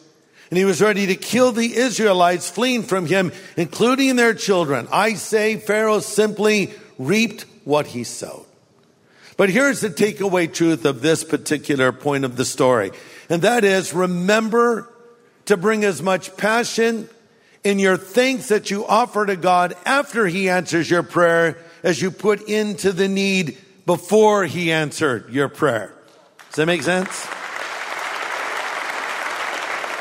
And 0.51 0.57
he 0.57 0.65
was 0.65 0.81
ready 0.81 1.09
to 1.09 1.17
kill 1.17 1.51
the 1.51 1.77
Israelites 1.77 2.49
fleeing 2.49 2.85
from 2.85 3.07
him, 3.07 3.33
including 3.57 4.15
their 4.17 4.33
children. 4.33 4.87
I 4.93 5.15
say 5.15 5.57
Pharaoh 5.57 5.99
simply 5.99 6.73
reaped 6.99 7.45
what 7.65 7.89
he 7.89 8.05
sowed. 8.05 8.47
But 9.37 9.51
here's 9.51 9.81
the 9.81 9.91
takeaway 9.91 10.53
truth 10.53 10.85
of 10.85 11.03
this 11.03 11.25
particular 11.25 11.93
point 11.93 12.25
of 12.25 12.37
the 12.37 12.45
story. 12.45 12.93
And 13.29 13.43
that 13.43 13.65
is 13.65 13.93
remember 13.93 14.93
to 15.47 15.57
bring 15.57 15.85
as 15.85 16.03
much 16.03 16.37
passion 16.37 17.09
in 17.65 17.79
your 17.79 17.97
thanks 17.97 18.49
that 18.49 18.71
you 18.71 18.87
offer 18.87 19.27
to 19.27 19.37
God 19.37 19.77
after 19.85 20.27
he 20.27 20.49
answers 20.49 20.89
your 20.91 21.03
prayer 21.03 21.59
as 21.83 22.01
you 22.01 22.11
put 22.11 22.49
into 22.49 22.93
the 22.93 23.09
need 23.09 23.59
before 23.87 24.45
he 24.45 24.71
answered 24.73 25.33
your 25.33 25.49
prayer. 25.49 25.93
Does 26.49 26.57
that 26.57 26.67
make 26.67 26.83
sense? 26.83 27.27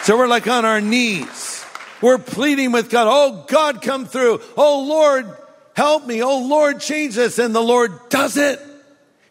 So 0.06 0.18
we're 0.18 0.28
like 0.28 0.48
on 0.48 0.66
our 0.66 0.82
knees. 0.82 1.66
We're 2.02 2.20
pleading 2.20 2.72
with 2.72 2.92
God. 2.92 3.08
Oh, 3.10 3.46
God, 3.48 3.82
come 3.82 4.06
through. 4.06 4.42
Oh, 4.56 4.86
Lord, 4.88 5.36
help 5.76 6.06
me. 6.06 6.22
Oh, 6.22 6.46
Lord, 6.46 6.80
change 6.80 7.16
this. 7.16 7.40
And 7.40 7.56
the 7.56 7.62
Lord 7.62 7.92
does 8.10 8.38
it. 8.38 8.60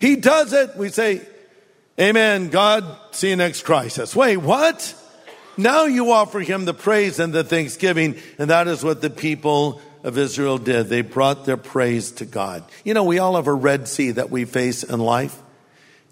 He 0.01 0.17
does 0.17 0.53
it. 0.53 0.77
We 0.77 0.89
say, 0.89 1.21
Amen. 1.99 2.49
God, 2.49 2.85
see 3.13 3.31
you 3.31 3.37
next 3.37 3.63
crisis. 3.63 4.17
Wait, 4.17 4.37
what? 4.37 4.97
Now 5.57 5.85
you 5.85 6.11
offer 6.11 6.41
him 6.41 6.65
the 6.65 6.75
praise 6.75 7.21
and 7.21 7.33
the 7.33 7.45
thanksgiving. 7.45 8.17
And 8.39 8.51
that 8.51 8.67
is 8.67 8.83
what 8.83 9.01
the 9.01 9.11
people 9.11 9.81
of 10.03 10.19
Israel 10.19 10.59
did. 10.59 10.89
They 10.89 11.03
brought 11.03 11.45
their 11.45 11.57
praise 11.57 12.11
to 12.13 12.25
God. 12.25 12.65
You 12.85 12.95
know, 12.95 13.05
we 13.05 13.21
all 13.21 13.37
have 13.37 13.47
a 13.47 13.55
Red 13.55 13.87
Sea 13.87 14.11
that 14.13 14.31
we 14.31 14.45
face 14.45 14.83
in 14.83 14.99
life. 14.99 15.41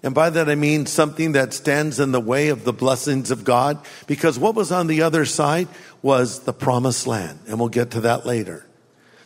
And 0.03 0.15
by 0.15 0.29
that 0.29 0.49
I 0.49 0.55
mean 0.55 0.85
something 0.85 1.33
that 1.33 1.53
stands 1.53 1.99
in 1.99 2.11
the 2.13 2.19
way 2.19 2.49
of 2.49 2.63
the 2.63 2.73
blessings 2.73 3.31
of 3.31 3.43
God, 3.43 3.79
because 4.07 4.39
what 4.39 4.55
was 4.55 4.71
on 4.71 4.87
the 4.87 5.01
other 5.01 5.25
side 5.25 5.67
was 6.01 6.39
the 6.39 6.53
promised 6.53 7.07
land. 7.07 7.39
And 7.47 7.59
we'll 7.59 7.69
get 7.69 7.91
to 7.91 8.01
that 8.01 8.25
later. 8.25 8.65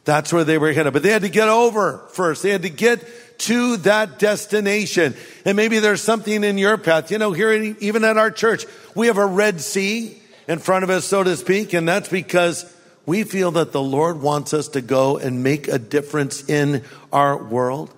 That's 0.05 0.31
where 0.31 0.43
they 0.43 0.57
were 0.57 0.71
headed. 0.73 0.93
But 0.93 1.03
they 1.03 1.11
had 1.11 1.23
to 1.23 1.29
get 1.29 1.49
over 1.49 1.99
first. 2.11 2.41
They 2.41 2.51
had 2.51 2.61
to 2.63 2.69
get 2.69 3.03
to 3.39 3.77
that 3.77 4.19
destination. 4.19 5.15
And 5.45 5.55
maybe 5.55 5.79
there's 5.79 6.01
something 6.01 6.43
in 6.43 6.57
your 6.57 6.77
path. 6.77 7.11
You 7.11 7.17
know, 7.17 7.31
here, 7.31 7.51
even 7.51 8.03
at 8.03 8.17
our 8.17 8.31
church, 8.31 8.65
we 8.95 9.07
have 9.07 9.17
a 9.17 9.25
Red 9.25 9.61
Sea 9.61 10.17
in 10.47 10.59
front 10.59 10.83
of 10.83 10.89
us, 10.89 11.05
so 11.05 11.23
to 11.23 11.35
speak. 11.35 11.73
And 11.73 11.87
that's 11.87 12.09
because 12.09 12.73
we 13.05 13.23
feel 13.23 13.51
that 13.51 13.71
the 13.71 13.81
Lord 13.81 14.21
wants 14.21 14.53
us 14.53 14.69
to 14.69 14.81
go 14.81 15.17
and 15.17 15.43
make 15.43 15.67
a 15.67 15.79
difference 15.79 16.47
in 16.49 16.83
our 17.11 17.41
world. 17.41 17.93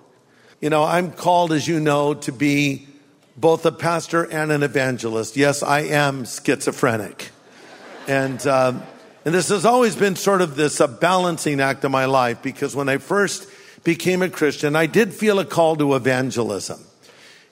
You 0.60 0.70
know, 0.70 0.84
I'm 0.84 1.12
called, 1.12 1.52
as 1.52 1.66
you 1.66 1.80
know, 1.80 2.14
to 2.14 2.32
be 2.32 2.86
both 3.36 3.64
a 3.64 3.72
pastor 3.72 4.24
and 4.24 4.52
an 4.52 4.62
evangelist. 4.62 5.36
Yes, 5.36 5.62
I 5.62 5.80
am 5.80 6.26
schizophrenic. 6.26 7.30
And, 8.06 8.44
um, 8.46 8.82
and 9.24 9.34
this 9.34 9.48
has 9.48 9.64
always 9.64 9.96
been 9.96 10.16
sort 10.16 10.42
of 10.42 10.56
this 10.56 10.80
a 10.80 10.88
balancing 10.88 11.60
act 11.60 11.84
of 11.84 11.90
my 11.90 12.04
life 12.04 12.42
because 12.42 12.76
when 12.76 12.88
I 12.88 12.98
first 12.98 13.46
became 13.84 14.22
a 14.22 14.28
Christian, 14.28 14.76
I 14.76 14.86
did 14.86 15.12
feel 15.12 15.38
a 15.38 15.44
call 15.44 15.76
to 15.76 15.94
evangelism. 15.94 16.80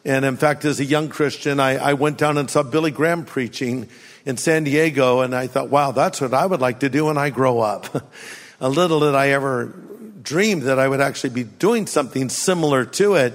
And 0.05 0.25
in 0.25 0.37
fact, 0.37 0.65
as 0.65 0.81
a 0.81 0.85
young 0.85 1.09
Christian, 1.09 1.61
I, 1.61 1.77
I 1.77 1.95
went 1.95 2.19
down 2.19 2.39
and 2.39 2.51
saw 2.51 2.63
Billy 2.63 2.91
Graham 2.91 3.25
preaching 3.25 3.89
in 4.25 4.37
San 4.37 4.65
Diego, 4.65 5.21
and 5.21 5.35
I 5.35 5.47
thought, 5.47 5.71
wow, 5.71 5.93
that's 5.93 6.21
what 6.21 6.35
I 6.35 6.47
would 6.47 6.61
like 6.61 6.81
to 6.81 6.89
do 6.89 7.07
when 7.07 7.19
I 7.19 7.31
grow 7.31 7.61
up. 7.61 8.11
a 8.61 8.69
little 8.69 9.01
did 9.01 9.15
I 9.15 9.29
ever 9.31 9.75
dream 10.23 10.61
that 10.61 10.79
I 10.79 10.87
would 10.87 11.01
actually 11.01 11.31
be 11.31 11.45
doing 11.45 11.87
something 11.87 12.29
similar 12.29 12.85
to 12.85 13.15
it. 13.15 13.35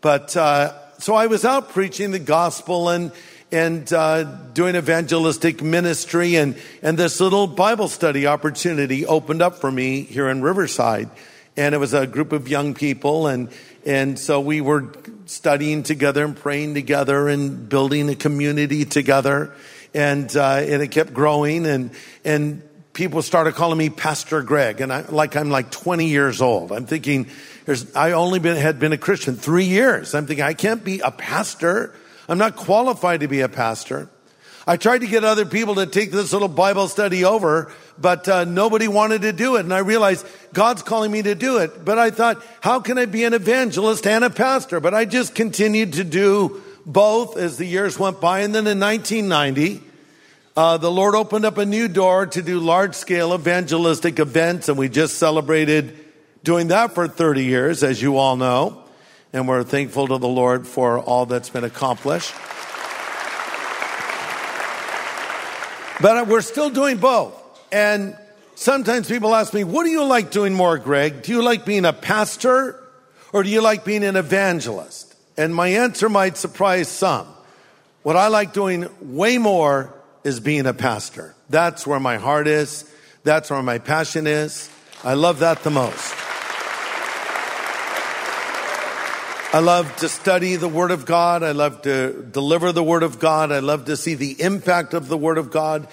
But 0.00 0.36
uh, 0.36 0.72
so 0.98 1.14
I 1.14 1.26
was 1.26 1.44
out 1.44 1.70
preaching 1.70 2.10
the 2.10 2.18
gospel 2.18 2.88
and 2.88 3.12
and 3.50 3.90
uh, 3.94 4.24
doing 4.52 4.76
evangelistic 4.76 5.62
ministry, 5.62 6.36
and 6.36 6.56
and 6.82 6.98
this 6.98 7.18
little 7.18 7.46
Bible 7.46 7.88
study 7.88 8.26
opportunity 8.26 9.06
opened 9.06 9.40
up 9.40 9.56
for 9.56 9.70
me 9.70 10.02
here 10.02 10.28
in 10.28 10.42
Riverside, 10.42 11.08
and 11.58 11.74
it 11.74 11.78
was 11.78 11.92
a 11.92 12.06
group 12.06 12.30
of 12.32 12.48
young 12.48 12.72
people, 12.72 13.26
and 13.26 13.48
and 13.84 14.16
so 14.16 14.40
we 14.40 14.60
were 14.60 14.92
studying 15.26 15.82
together 15.82 16.24
and 16.24 16.36
praying 16.36 16.74
together 16.74 17.28
and 17.28 17.68
building 17.68 18.08
a 18.08 18.14
community 18.14 18.84
together, 18.84 19.52
and 19.92 20.34
uh, 20.36 20.62
and 20.62 20.82
it 20.82 20.92
kept 20.92 21.12
growing, 21.12 21.66
and 21.66 21.90
and 22.24 22.62
people 22.92 23.22
started 23.22 23.54
calling 23.54 23.76
me 23.76 23.90
Pastor 23.90 24.40
Greg, 24.42 24.80
and 24.80 24.92
I, 24.92 25.00
like 25.08 25.34
I'm 25.34 25.50
like 25.50 25.72
20 25.72 26.06
years 26.06 26.40
old. 26.40 26.70
I'm 26.70 26.86
thinking, 26.86 27.26
I 27.94 28.12
only 28.12 28.38
been, 28.38 28.56
had 28.56 28.78
been 28.78 28.92
a 28.92 28.98
Christian 28.98 29.34
three 29.34 29.66
years. 29.66 30.14
I'm 30.14 30.26
thinking 30.26 30.44
I 30.44 30.54
can't 30.54 30.84
be 30.84 31.00
a 31.00 31.10
pastor. 31.10 31.92
I'm 32.28 32.38
not 32.38 32.54
qualified 32.54 33.20
to 33.20 33.28
be 33.28 33.40
a 33.40 33.48
pastor. 33.48 34.08
I 34.66 34.76
tried 34.76 34.98
to 34.98 35.06
get 35.06 35.24
other 35.24 35.46
people 35.46 35.76
to 35.76 35.86
take 35.86 36.12
this 36.12 36.32
little 36.32 36.46
Bible 36.46 36.88
study 36.88 37.24
over, 37.24 37.72
but 38.00 38.28
uh, 38.28 38.44
nobody 38.44 38.88
wanted 38.88 39.22
to 39.22 39.32
do 39.32 39.56
it. 39.56 39.60
And 39.60 39.74
I 39.74 39.78
realized 39.78 40.26
God's 40.52 40.82
calling 40.82 41.10
me 41.10 41.22
to 41.22 41.34
do 41.34 41.58
it. 41.58 41.84
But 41.84 41.98
I 41.98 42.10
thought, 42.10 42.42
how 42.60 42.80
can 42.80 42.98
I 42.98 43.06
be 43.06 43.24
an 43.24 43.34
evangelist 43.34 44.06
and 44.06 44.24
a 44.24 44.30
pastor? 44.30 44.80
But 44.80 44.94
I 44.94 45.04
just 45.04 45.34
continued 45.34 45.94
to 45.94 46.04
do 46.04 46.62
both 46.86 47.36
as 47.36 47.58
the 47.58 47.66
years 47.66 47.98
went 47.98 48.20
by. 48.20 48.40
And 48.40 48.54
then 48.54 48.66
in 48.66 48.80
1990, 48.80 49.82
uh, 50.56 50.76
the 50.76 50.90
Lord 50.90 51.14
opened 51.14 51.44
up 51.44 51.58
a 51.58 51.66
new 51.66 51.86
door 51.86 52.26
to 52.26 52.42
do 52.42 52.58
large 52.58 52.94
scale 52.94 53.32
evangelistic 53.32 54.18
events, 54.18 54.68
and 54.68 54.76
we 54.76 54.88
just 54.88 55.16
celebrated 55.16 55.96
doing 56.42 56.68
that 56.68 56.94
for 56.94 57.06
30 57.06 57.44
years, 57.44 57.84
as 57.84 58.02
you 58.02 58.16
all 58.16 58.36
know. 58.36 58.82
And 59.32 59.46
we're 59.46 59.62
thankful 59.62 60.08
to 60.08 60.18
the 60.18 60.26
Lord 60.26 60.66
for 60.66 60.98
all 60.98 61.26
that's 61.26 61.50
been 61.50 61.62
accomplished. 61.62 62.34
But 66.00 66.26
we're 66.26 66.40
still 66.40 66.70
doing 66.70 66.96
both. 66.96 67.37
And 67.70 68.16
sometimes 68.54 69.08
people 69.08 69.34
ask 69.34 69.52
me, 69.52 69.64
what 69.64 69.84
do 69.84 69.90
you 69.90 70.04
like 70.04 70.30
doing 70.30 70.54
more, 70.54 70.78
Greg? 70.78 71.22
Do 71.22 71.32
you 71.32 71.42
like 71.42 71.64
being 71.64 71.84
a 71.84 71.92
pastor 71.92 72.82
or 73.32 73.42
do 73.42 73.48
you 73.48 73.60
like 73.60 73.84
being 73.84 74.04
an 74.04 74.16
evangelist? 74.16 75.14
And 75.36 75.54
my 75.54 75.68
answer 75.68 76.08
might 76.08 76.36
surprise 76.36 76.88
some. 76.88 77.26
What 78.02 78.16
I 78.16 78.28
like 78.28 78.52
doing 78.52 78.88
way 79.00 79.38
more 79.38 79.94
is 80.24 80.40
being 80.40 80.66
a 80.66 80.74
pastor. 80.74 81.34
That's 81.48 81.86
where 81.86 82.00
my 82.00 82.16
heart 82.16 82.48
is. 82.48 82.90
That's 83.22 83.50
where 83.50 83.62
my 83.62 83.78
passion 83.78 84.26
is. 84.26 84.70
I 85.04 85.14
love 85.14 85.40
that 85.40 85.62
the 85.62 85.70
most. 85.70 86.14
I 89.50 89.60
love 89.60 89.94
to 89.96 90.08
study 90.08 90.56
the 90.56 90.68
Word 90.68 90.90
of 90.90 91.06
God. 91.06 91.42
I 91.42 91.52
love 91.52 91.82
to 91.82 92.22
deliver 92.30 92.70
the 92.72 92.82
Word 92.82 93.02
of 93.02 93.18
God. 93.18 93.50
I 93.50 93.60
love 93.60 93.86
to 93.86 93.96
see 93.96 94.14
the 94.14 94.42
impact 94.42 94.92
of 94.92 95.08
the 95.08 95.16
Word 95.16 95.38
of 95.38 95.50
God 95.50 95.88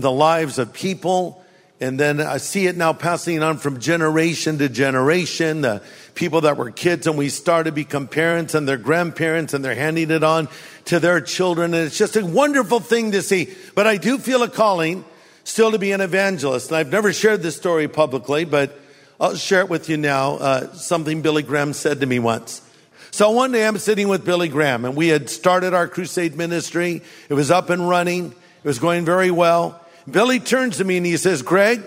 the 0.00 0.10
lives 0.10 0.58
of 0.58 0.72
people. 0.72 1.42
And 1.80 1.98
then 1.98 2.20
I 2.20 2.36
see 2.36 2.66
it 2.66 2.76
now 2.76 2.92
passing 2.92 3.42
on 3.42 3.56
from 3.56 3.80
generation 3.80 4.58
to 4.58 4.68
generation. 4.68 5.62
The 5.62 5.82
people 6.14 6.42
that 6.42 6.58
were 6.58 6.70
kids 6.70 7.06
and 7.06 7.16
we 7.16 7.30
start 7.30 7.66
to 7.66 7.72
become 7.72 8.06
parents 8.06 8.54
and 8.54 8.68
their 8.68 8.76
grandparents 8.76 9.54
and 9.54 9.64
they're 9.64 9.74
handing 9.74 10.10
it 10.10 10.22
on 10.22 10.48
to 10.86 11.00
their 11.00 11.20
children. 11.22 11.72
And 11.72 11.86
it's 11.86 11.96
just 11.96 12.16
a 12.16 12.24
wonderful 12.24 12.80
thing 12.80 13.12
to 13.12 13.22
see. 13.22 13.48
But 13.74 13.86
I 13.86 13.96
do 13.96 14.18
feel 14.18 14.42
a 14.42 14.48
calling 14.48 15.04
still 15.44 15.72
to 15.72 15.78
be 15.78 15.92
an 15.92 16.02
evangelist. 16.02 16.68
And 16.68 16.76
I've 16.76 16.92
never 16.92 17.12
shared 17.12 17.42
this 17.42 17.56
story 17.56 17.88
publicly, 17.88 18.44
but 18.44 18.78
I'll 19.18 19.34
share 19.36 19.60
it 19.60 19.70
with 19.70 19.88
you 19.88 19.96
now. 19.96 20.34
Uh, 20.36 20.72
something 20.74 21.22
Billy 21.22 21.42
Graham 21.42 21.72
said 21.72 22.00
to 22.00 22.06
me 22.06 22.18
once. 22.18 22.62
So 23.10 23.30
one 23.30 23.52
day 23.52 23.66
I'm 23.66 23.78
sitting 23.78 24.08
with 24.08 24.24
Billy 24.24 24.48
Graham 24.48 24.84
and 24.84 24.94
we 24.94 25.08
had 25.08 25.28
started 25.28 25.74
our 25.74 25.88
crusade 25.88 26.36
ministry. 26.36 27.02
It 27.28 27.34
was 27.34 27.50
up 27.50 27.70
and 27.70 27.88
running. 27.88 28.26
It 28.26 28.68
was 28.68 28.78
going 28.78 29.04
very 29.04 29.30
well. 29.30 29.79
Billy 30.12 30.40
turns 30.40 30.78
to 30.78 30.84
me 30.84 30.96
and 30.96 31.06
he 31.06 31.16
says, 31.16 31.42
Greg, 31.42 31.82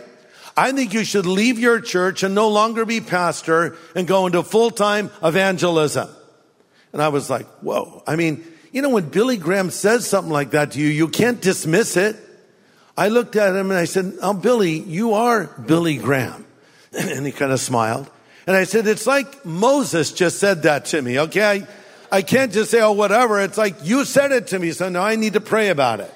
I 0.55 0.71
think 0.71 0.93
you 0.93 1.03
should 1.03 1.25
leave 1.25 1.59
your 1.59 1.79
church 1.79 2.23
and 2.23 2.35
no 2.35 2.49
longer 2.49 2.85
be 2.85 3.01
pastor 3.01 3.75
and 3.95 4.07
go 4.07 4.25
into 4.27 4.43
full-time 4.43 5.09
evangelism. 5.23 6.09
And 6.91 7.01
I 7.01 7.09
was 7.09 7.29
like, 7.29 7.47
whoa. 7.61 8.03
I 8.05 8.15
mean, 8.15 8.45
you 8.71 8.81
know, 8.81 8.89
when 8.89 9.09
Billy 9.09 9.37
Graham 9.37 9.71
says 9.71 10.07
something 10.07 10.31
like 10.31 10.51
that 10.51 10.71
to 10.71 10.79
you, 10.79 10.87
you 10.87 11.07
can't 11.07 11.41
dismiss 11.41 11.97
it. 11.97 12.15
I 12.95 13.07
looked 13.09 13.35
at 13.35 13.55
him 13.55 13.71
and 13.71 13.79
I 13.79 13.85
said, 13.85 14.13
oh, 14.21 14.33
Billy, 14.33 14.79
you 14.79 15.13
are 15.13 15.45
Billy 15.45 15.97
Graham. 15.97 16.45
And 16.95 17.25
he 17.25 17.31
kind 17.31 17.51
of 17.51 17.59
smiled. 17.59 18.07
And 18.45 18.55
I 18.55 18.65
said, 18.65 18.85
it's 18.85 19.07
like 19.07 19.43
Moses 19.43 20.11
just 20.11 20.39
said 20.39 20.63
that 20.63 20.85
to 20.85 21.01
me, 21.01 21.19
okay? 21.21 21.43
I, 21.43 22.17
I 22.17 22.21
can't 22.21 22.51
just 22.51 22.69
say, 22.69 22.81
oh, 22.81 22.91
whatever. 22.91 23.41
It's 23.41 23.57
like 23.57 23.77
you 23.83 24.05
said 24.05 24.31
it 24.31 24.47
to 24.47 24.59
me, 24.59 24.73
so 24.73 24.89
now 24.89 25.01
I 25.01 25.15
need 25.15 25.33
to 25.33 25.41
pray 25.41 25.69
about 25.69 26.01
it. 26.01 26.13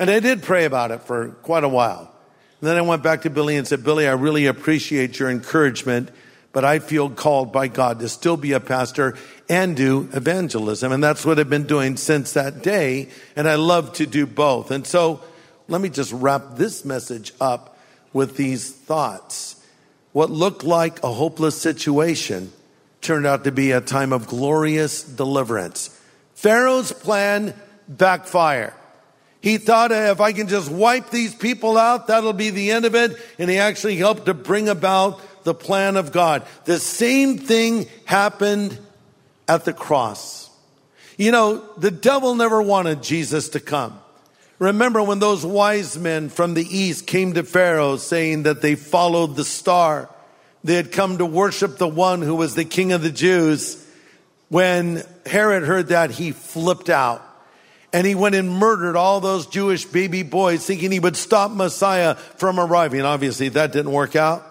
And 0.00 0.08
I 0.10 0.18
did 0.18 0.42
pray 0.42 0.64
about 0.64 0.92
it 0.92 1.02
for 1.02 1.28
quite 1.42 1.62
a 1.62 1.68
while. 1.68 2.10
And 2.60 2.68
then 2.68 2.78
I 2.78 2.80
went 2.80 3.02
back 3.02 3.22
to 3.22 3.30
Billy 3.30 3.56
and 3.56 3.68
said, 3.68 3.84
Billy, 3.84 4.08
I 4.08 4.12
really 4.12 4.46
appreciate 4.46 5.18
your 5.18 5.28
encouragement, 5.28 6.08
but 6.52 6.64
I 6.64 6.78
feel 6.78 7.10
called 7.10 7.52
by 7.52 7.68
God 7.68 8.00
to 8.00 8.08
still 8.08 8.38
be 8.38 8.52
a 8.52 8.60
pastor 8.60 9.18
and 9.50 9.76
do 9.76 10.08
evangelism. 10.14 10.90
And 10.90 11.04
that's 11.04 11.26
what 11.26 11.38
I've 11.38 11.50
been 11.50 11.66
doing 11.66 11.98
since 11.98 12.32
that 12.32 12.62
day. 12.62 13.10
And 13.36 13.46
I 13.46 13.56
love 13.56 13.92
to 13.94 14.06
do 14.06 14.26
both. 14.26 14.70
And 14.70 14.86
so 14.86 15.20
let 15.68 15.82
me 15.82 15.90
just 15.90 16.12
wrap 16.14 16.56
this 16.56 16.82
message 16.82 17.34
up 17.38 17.78
with 18.14 18.38
these 18.38 18.72
thoughts. 18.72 19.62
What 20.12 20.30
looked 20.30 20.64
like 20.64 21.04
a 21.04 21.12
hopeless 21.12 21.60
situation 21.60 22.52
turned 23.02 23.26
out 23.26 23.44
to 23.44 23.52
be 23.52 23.72
a 23.72 23.82
time 23.82 24.14
of 24.14 24.26
glorious 24.26 25.02
deliverance. 25.02 25.94
Pharaoh's 26.34 26.90
plan 26.90 27.52
backfired. 27.86 28.72
He 29.40 29.56
thought 29.56 29.90
if 29.90 30.20
I 30.20 30.32
can 30.32 30.48
just 30.48 30.70
wipe 30.70 31.10
these 31.10 31.34
people 31.34 31.78
out, 31.78 32.08
that'll 32.08 32.34
be 32.34 32.50
the 32.50 32.70
end 32.70 32.84
of 32.84 32.94
it. 32.94 33.16
And 33.38 33.48
he 33.48 33.58
actually 33.58 33.96
helped 33.96 34.26
to 34.26 34.34
bring 34.34 34.68
about 34.68 35.20
the 35.44 35.54
plan 35.54 35.96
of 35.96 36.12
God. 36.12 36.46
The 36.66 36.78
same 36.78 37.38
thing 37.38 37.86
happened 38.04 38.78
at 39.48 39.64
the 39.64 39.72
cross. 39.72 40.50
You 41.16 41.32
know, 41.32 41.64
the 41.78 41.90
devil 41.90 42.34
never 42.34 42.60
wanted 42.60 43.02
Jesus 43.02 43.50
to 43.50 43.60
come. 43.60 43.98
Remember 44.58 45.02
when 45.02 45.20
those 45.20 45.44
wise 45.44 45.98
men 45.98 46.28
from 46.28 46.52
the 46.52 46.64
east 46.64 47.06
came 47.06 47.32
to 47.32 47.42
Pharaoh 47.42 47.96
saying 47.96 48.42
that 48.42 48.60
they 48.60 48.74
followed 48.74 49.36
the 49.36 49.44
star. 49.44 50.10
They 50.62 50.74
had 50.74 50.92
come 50.92 51.16
to 51.16 51.24
worship 51.24 51.78
the 51.78 51.88
one 51.88 52.20
who 52.20 52.34
was 52.34 52.54
the 52.54 52.66
king 52.66 52.92
of 52.92 53.00
the 53.00 53.10
Jews. 53.10 53.82
When 54.50 55.02
Herod 55.24 55.62
heard 55.62 55.88
that, 55.88 56.10
he 56.10 56.32
flipped 56.32 56.90
out 56.90 57.26
and 57.92 58.06
he 58.06 58.14
went 58.14 58.34
and 58.34 58.50
murdered 58.50 58.96
all 58.96 59.20
those 59.20 59.46
Jewish 59.46 59.84
baby 59.84 60.22
boys 60.22 60.64
thinking 60.64 60.92
he 60.92 61.00
would 61.00 61.16
stop 61.16 61.50
Messiah 61.50 62.14
from 62.14 62.60
arriving. 62.60 63.02
Obviously 63.02 63.48
that 63.50 63.72
didn't 63.72 63.92
work 63.92 64.16
out. 64.16 64.46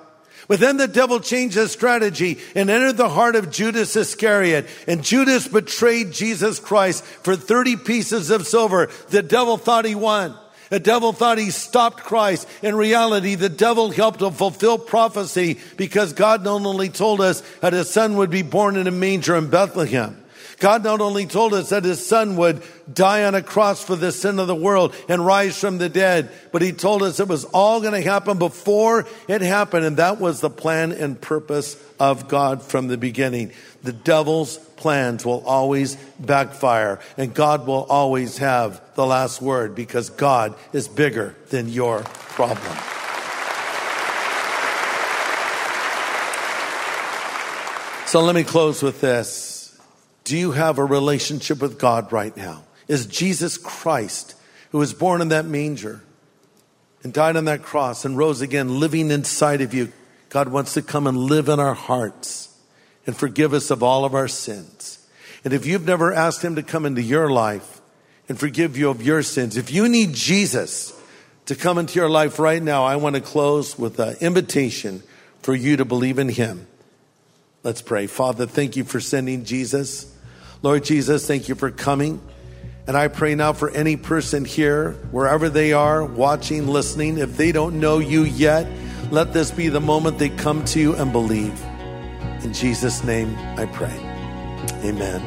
But 0.47 0.59
then 0.59 0.77
the 0.77 0.87
devil 0.87 1.19
changed 1.19 1.55
his 1.55 1.71
strategy 1.71 2.39
and 2.55 2.71
entered 2.71 2.97
the 2.97 3.07
heart 3.07 3.35
of 3.35 3.51
Judas 3.51 3.95
Iscariot. 3.95 4.67
And 4.87 5.03
Judas 5.03 5.47
betrayed 5.47 6.11
Jesus 6.11 6.59
Christ 6.59 7.03
for 7.03 7.35
30 7.35 7.75
pieces 7.75 8.31
of 8.31 8.47
silver. 8.47 8.89
The 9.09 9.21
devil 9.21 9.57
thought 9.57 9.85
he 9.85 9.93
won. 9.93 10.35
The 10.69 10.79
devil 10.79 11.13
thought 11.13 11.37
he 11.37 11.51
stopped 11.51 12.03
Christ. 12.03 12.47
In 12.63 12.75
reality, 12.75 13.35
the 13.35 13.49
devil 13.49 13.91
helped 13.91 14.19
to 14.19 14.31
fulfill 14.31 14.79
prophecy 14.79 15.59
because 15.77 16.13
God 16.13 16.43
not 16.43 16.65
only 16.65 16.89
told 16.89 17.21
us 17.21 17.41
that 17.61 17.73
his 17.73 17.89
son 17.89 18.17
would 18.17 18.31
be 18.31 18.41
born 18.41 18.75
in 18.75 18.87
a 18.87 18.91
manger 18.91 19.35
in 19.35 19.49
Bethlehem, 19.49 20.18
God 20.59 20.83
not 20.83 20.99
only 20.99 21.25
told 21.25 21.53
us 21.53 21.69
that 21.69 21.85
his 21.85 22.05
son 22.05 22.35
would 22.35 22.61
die 22.91 23.23
on 23.23 23.33
a 23.33 23.41
cross 23.41 23.83
for 23.83 23.95
the 23.95 24.11
sin 24.11 24.39
of 24.39 24.47
the 24.47 24.55
world 24.55 24.93
and 25.07 25.25
rise 25.25 25.57
from 25.57 25.77
the 25.77 25.87
dead, 25.87 26.29
but 26.51 26.61
he 26.61 26.73
told 26.73 27.01
us 27.01 27.19
it 27.19 27.27
was 27.29 27.45
all 27.45 27.79
going 27.79 27.93
to 27.93 28.01
happen 28.01 28.37
before 28.37 29.07
it 29.27 29.41
happened. 29.41 29.85
And 29.85 29.97
that 29.97 30.19
was 30.19 30.41
the 30.41 30.49
plan 30.49 30.91
and 30.91 31.19
purpose 31.19 31.81
of 31.99 32.27
God 32.27 32.61
from 32.61 32.87
the 32.87 32.97
beginning. 32.97 33.53
The 33.83 33.93
devil's 33.93 34.57
plans 34.57 35.25
will 35.25 35.45
always 35.45 35.95
backfire 36.19 36.99
and 37.17 37.33
God 37.33 37.65
will 37.65 37.85
always 37.85 38.37
have 38.39 38.81
the 38.95 39.05
last 39.05 39.41
word 39.41 39.75
because 39.75 40.09
God 40.09 40.55
is 40.73 40.89
bigger 40.89 41.35
than 41.49 41.69
your 41.69 42.01
problem. 42.03 42.77
So 48.07 48.21
let 48.21 48.33
me 48.33 48.43
close 48.43 48.81
with 48.81 49.01
this. 49.01 49.58
Do 50.29 50.37
you 50.37 50.51
have 50.51 50.77
a 50.77 50.85
relationship 50.85 51.59
with 51.59 51.79
God 51.79 52.13
right 52.13 52.37
now? 52.37 52.61
Is 52.87 53.07
Jesus 53.07 53.57
Christ, 53.57 54.35
who 54.69 54.77
was 54.77 54.93
born 54.93 55.21
in 55.21 55.29
that 55.29 55.45
manger 55.45 56.03
and 57.01 57.11
died 57.11 57.35
on 57.35 57.45
that 57.45 57.63
cross 57.63 58.05
and 58.05 58.15
rose 58.15 58.39
again, 58.39 58.79
living 58.79 59.09
inside 59.09 59.61
of 59.61 59.73
you? 59.73 59.91
God 60.29 60.49
wants 60.49 60.75
to 60.75 60.83
come 60.83 61.07
and 61.07 61.17
live 61.17 61.49
in 61.49 61.59
our 61.59 61.73
hearts 61.73 62.55
and 63.07 63.17
forgive 63.17 63.55
us 63.55 63.71
of 63.71 63.81
all 63.81 64.05
of 64.05 64.13
our 64.13 64.27
sins. 64.27 65.03
And 65.43 65.51
if 65.51 65.65
you've 65.65 65.87
never 65.87 66.13
asked 66.13 66.43
Him 66.43 66.57
to 66.57 66.61
come 66.61 66.85
into 66.85 67.01
your 67.01 67.31
life 67.31 67.81
and 68.27 68.39
forgive 68.39 68.77
you 68.77 68.91
of 68.91 69.01
your 69.01 69.23
sins, 69.23 69.57
if 69.57 69.71
you 69.71 69.89
need 69.89 70.13
Jesus 70.13 70.93
to 71.47 71.55
come 71.55 71.79
into 71.79 71.97
your 71.97 72.07
life 72.07 72.37
right 72.37 72.61
now, 72.61 72.83
I 72.83 72.97
want 72.97 73.15
to 73.15 73.21
close 73.21 73.79
with 73.79 73.99
an 73.99 74.15
invitation 74.21 75.01
for 75.41 75.55
you 75.55 75.77
to 75.77 75.85
believe 75.85 76.19
in 76.19 76.29
Him. 76.29 76.67
Let's 77.63 77.81
pray. 77.81 78.05
Father, 78.05 78.45
thank 78.45 78.75
you 78.75 78.83
for 78.83 78.99
sending 78.99 79.43
Jesus. 79.43 80.15
Lord 80.61 80.83
Jesus, 80.83 81.25
thank 81.25 81.47
you 81.47 81.55
for 81.55 81.71
coming. 81.71 82.21
And 82.85 82.97
I 82.97 83.07
pray 83.07 83.35
now 83.35 83.53
for 83.53 83.69
any 83.69 83.97
person 83.97 84.43
here, 84.43 84.93
wherever 85.11 85.47
they 85.49 85.73
are, 85.73 86.03
watching, 86.03 86.67
listening, 86.67 87.19
if 87.19 87.37
they 87.37 87.51
don't 87.51 87.79
know 87.79 87.99
you 87.99 88.23
yet, 88.23 88.67
let 89.11 89.31
this 89.31 89.51
be 89.51 89.69
the 89.69 89.79
moment 89.79 90.17
they 90.17 90.29
come 90.29 90.65
to 90.65 90.79
you 90.79 90.95
and 90.95 91.11
believe. 91.11 91.63
In 92.43 92.51
Jesus' 92.51 93.03
name 93.03 93.35
I 93.57 93.65
pray. 93.67 93.95
Amen. 94.83 95.21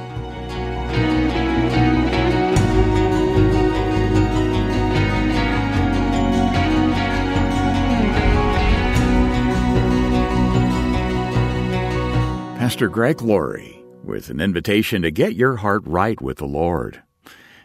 Pastor 12.58 12.88
Greg 12.88 13.22
Laurie 13.22 13.81
with 14.04 14.30
an 14.30 14.40
invitation 14.40 15.02
to 15.02 15.10
get 15.10 15.34
your 15.34 15.56
heart 15.56 15.82
right 15.86 16.20
with 16.20 16.38
the 16.38 16.46
Lord. 16.46 17.02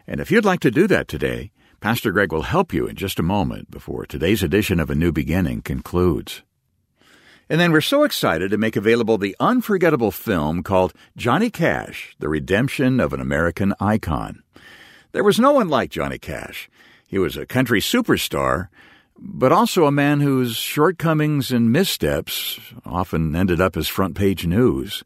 And 0.06 0.20
if 0.20 0.32
you'd 0.32 0.46
like 0.46 0.60
to 0.62 0.72
do 0.72 0.88
that 0.88 1.08
today, 1.08 1.52
Pastor 1.80 2.12
Greg 2.12 2.32
will 2.32 2.44
help 2.44 2.74
you 2.74 2.88
in 2.88 2.96
just 2.96 3.20
a 3.20 3.24
moment 3.24 3.70
before 3.70 4.06
today's 4.06 4.44
edition 4.44 4.80
of 4.80 4.90
A 4.90 4.96
New 4.96 5.12
Beginning 5.12 5.62
concludes. 5.62 6.44
And 7.50 7.60
then 7.60 7.72
we're 7.72 7.82
so 7.82 8.04
excited 8.04 8.52
to 8.52 8.58
make 8.58 8.76
available 8.76 9.18
the 9.18 9.36
unforgettable 9.40 10.12
film 10.12 10.64
called 10.64 10.94
Johnny 11.16 11.50
Cash, 11.50 12.16
The 12.20 12.30
Redemption 12.30 13.00
of 13.00 13.14
an 13.14 13.22
American 13.22 13.74
Icon. 13.80 14.44
There 15.14 15.24
was 15.24 15.40
no 15.40 15.54
one 15.54 15.70
like 15.70 15.90
Johnny 15.90 16.18
Cash. 16.18 16.70
He 17.08 17.18
was 17.18 17.38
a 17.38 17.46
country 17.46 17.80
superstar, 17.80 18.68
but 19.18 19.52
also 19.52 19.86
a 19.86 19.92
man 19.92 20.20
whose 20.20 20.58
shortcomings 20.58 21.52
and 21.52 21.72
missteps 21.72 22.60
often 22.86 23.36
ended 23.36 23.62
up 23.62 23.78
as 23.78 23.88
front 23.88 24.16
page 24.16 24.46
news. 24.46 25.04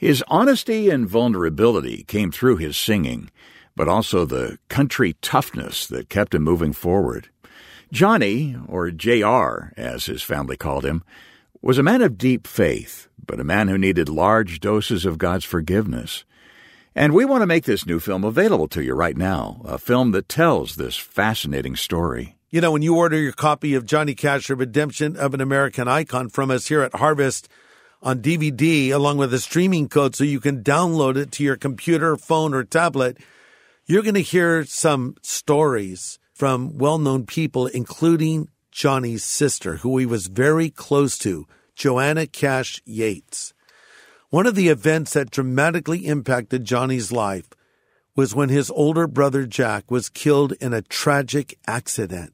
His 0.00 0.24
honesty 0.28 0.88
and 0.88 1.06
vulnerability 1.06 2.04
came 2.04 2.32
through 2.32 2.56
his 2.56 2.78
singing, 2.78 3.30
but 3.76 3.86
also 3.86 4.24
the 4.24 4.58
country 4.70 5.12
toughness 5.20 5.86
that 5.88 6.08
kept 6.08 6.34
him 6.34 6.42
moving 6.42 6.72
forward. 6.72 7.28
Johnny, 7.92 8.56
or 8.66 8.90
J.R., 8.90 9.74
as 9.76 10.06
his 10.06 10.22
family 10.22 10.56
called 10.56 10.86
him, 10.86 11.04
was 11.60 11.76
a 11.76 11.82
man 11.82 12.00
of 12.00 12.16
deep 12.16 12.46
faith, 12.46 13.08
but 13.26 13.40
a 13.40 13.44
man 13.44 13.68
who 13.68 13.76
needed 13.76 14.08
large 14.08 14.58
doses 14.58 15.04
of 15.04 15.18
God's 15.18 15.44
forgiveness. 15.44 16.24
And 16.94 17.12
we 17.12 17.26
want 17.26 17.42
to 17.42 17.46
make 17.46 17.64
this 17.64 17.84
new 17.84 18.00
film 18.00 18.24
available 18.24 18.68
to 18.68 18.82
you 18.82 18.94
right 18.94 19.18
now, 19.18 19.60
a 19.66 19.76
film 19.76 20.12
that 20.12 20.30
tells 20.30 20.76
this 20.76 20.96
fascinating 20.96 21.76
story. 21.76 22.36
You 22.48 22.62
know, 22.62 22.72
when 22.72 22.80
you 22.80 22.96
order 22.96 23.18
your 23.18 23.32
copy 23.32 23.74
of 23.74 23.84
Johnny 23.84 24.14
Cash, 24.14 24.48
Redemption 24.48 25.18
of 25.18 25.34
an 25.34 25.42
American 25.42 25.88
Icon 25.88 26.30
from 26.30 26.50
us 26.50 26.68
here 26.68 26.80
at 26.80 26.94
Harvest 26.94 27.50
on 28.02 28.22
DVD, 28.22 28.90
along 28.90 29.18
with 29.18 29.34
a 29.34 29.38
streaming 29.38 29.88
code 29.88 30.14
so 30.14 30.24
you 30.24 30.40
can 30.40 30.62
download 30.62 31.16
it 31.16 31.32
to 31.32 31.44
your 31.44 31.56
computer, 31.56 32.16
phone, 32.16 32.54
or 32.54 32.64
tablet, 32.64 33.18
you're 33.86 34.02
going 34.02 34.14
to 34.14 34.20
hear 34.20 34.64
some 34.64 35.16
stories 35.22 36.18
from 36.32 36.78
well 36.78 36.98
known 36.98 37.26
people, 37.26 37.66
including 37.66 38.48
Johnny's 38.70 39.24
sister, 39.24 39.76
who 39.76 39.98
he 39.98 40.06
was 40.06 40.28
very 40.28 40.70
close 40.70 41.18
to, 41.18 41.46
Joanne 41.74 42.26
Cash 42.28 42.80
Yates. 42.84 43.52
One 44.30 44.46
of 44.46 44.54
the 44.54 44.68
events 44.68 45.14
that 45.14 45.30
dramatically 45.30 46.06
impacted 46.06 46.64
Johnny's 46.64 47.10
life 47.10 47.50
was 48.14 48.34
when 48.34 48.48
his 48.48 48.70
older 48.70 49.06
brother 49.06 49.44
Jack 49.44 49.90
was 49.90 50.08
killed 50.08 50.52
in 50.60 50.72
a 50.72 50.82
tragic 50.82 51.58
accident. 51.66 52.32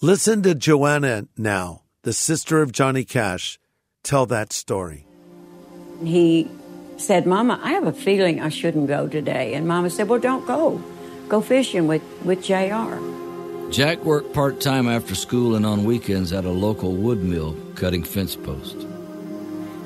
Listen 0.00 0.42
to 0.42 0.54
Joanna 0.54 1.26
now, 1.36 1.82
the 2.02 2.12
sister 2.12 2.62
of 2.62 2.72
Johnny 2.72 3.04
Cash, 3.04 3.58
tell 4.08 4.24
that 4.26 4.52
story. 4.52 5.06
He 6.02 6.50
said, 6.96 7.26
Mama, 7.26 7.60
I 7.62 7.72
have 7.72 7.86
a 7.86 7.92
feeling 7.92 8.40
I 8.40 8.48
shouldn't 8.48 8.88
go 8.88 9.06
today. 9.06 9.54
And 9.54 9.68
Mama 9.68 9.90
said, 9.90 10.08
Well, 10.08 10.18
don't 10.18 10.46
go. 10.46 10.82
Go 11.28 11.42
fishing 11.42 11.86
with, 11.86 12.02
with 12.24 12.42
JR. 12.42 12.96
Jack 13.70 14.02
worked 14.04 14.32
part 14.32 14.62
time 14.62 14.88
after 14.88 15.14
school 15.14 15.54
and 15.54 15.66
on 15.66 15.84
weekends 15.84 16.32
at 16.32 16.46
a 16.46 16.50
local 16.50 16.92
wood 16.92 17.22
mill 17.22 17.54
cutting 17.74 18.02
fence 18.02 18.34
posts. 18.34 18.86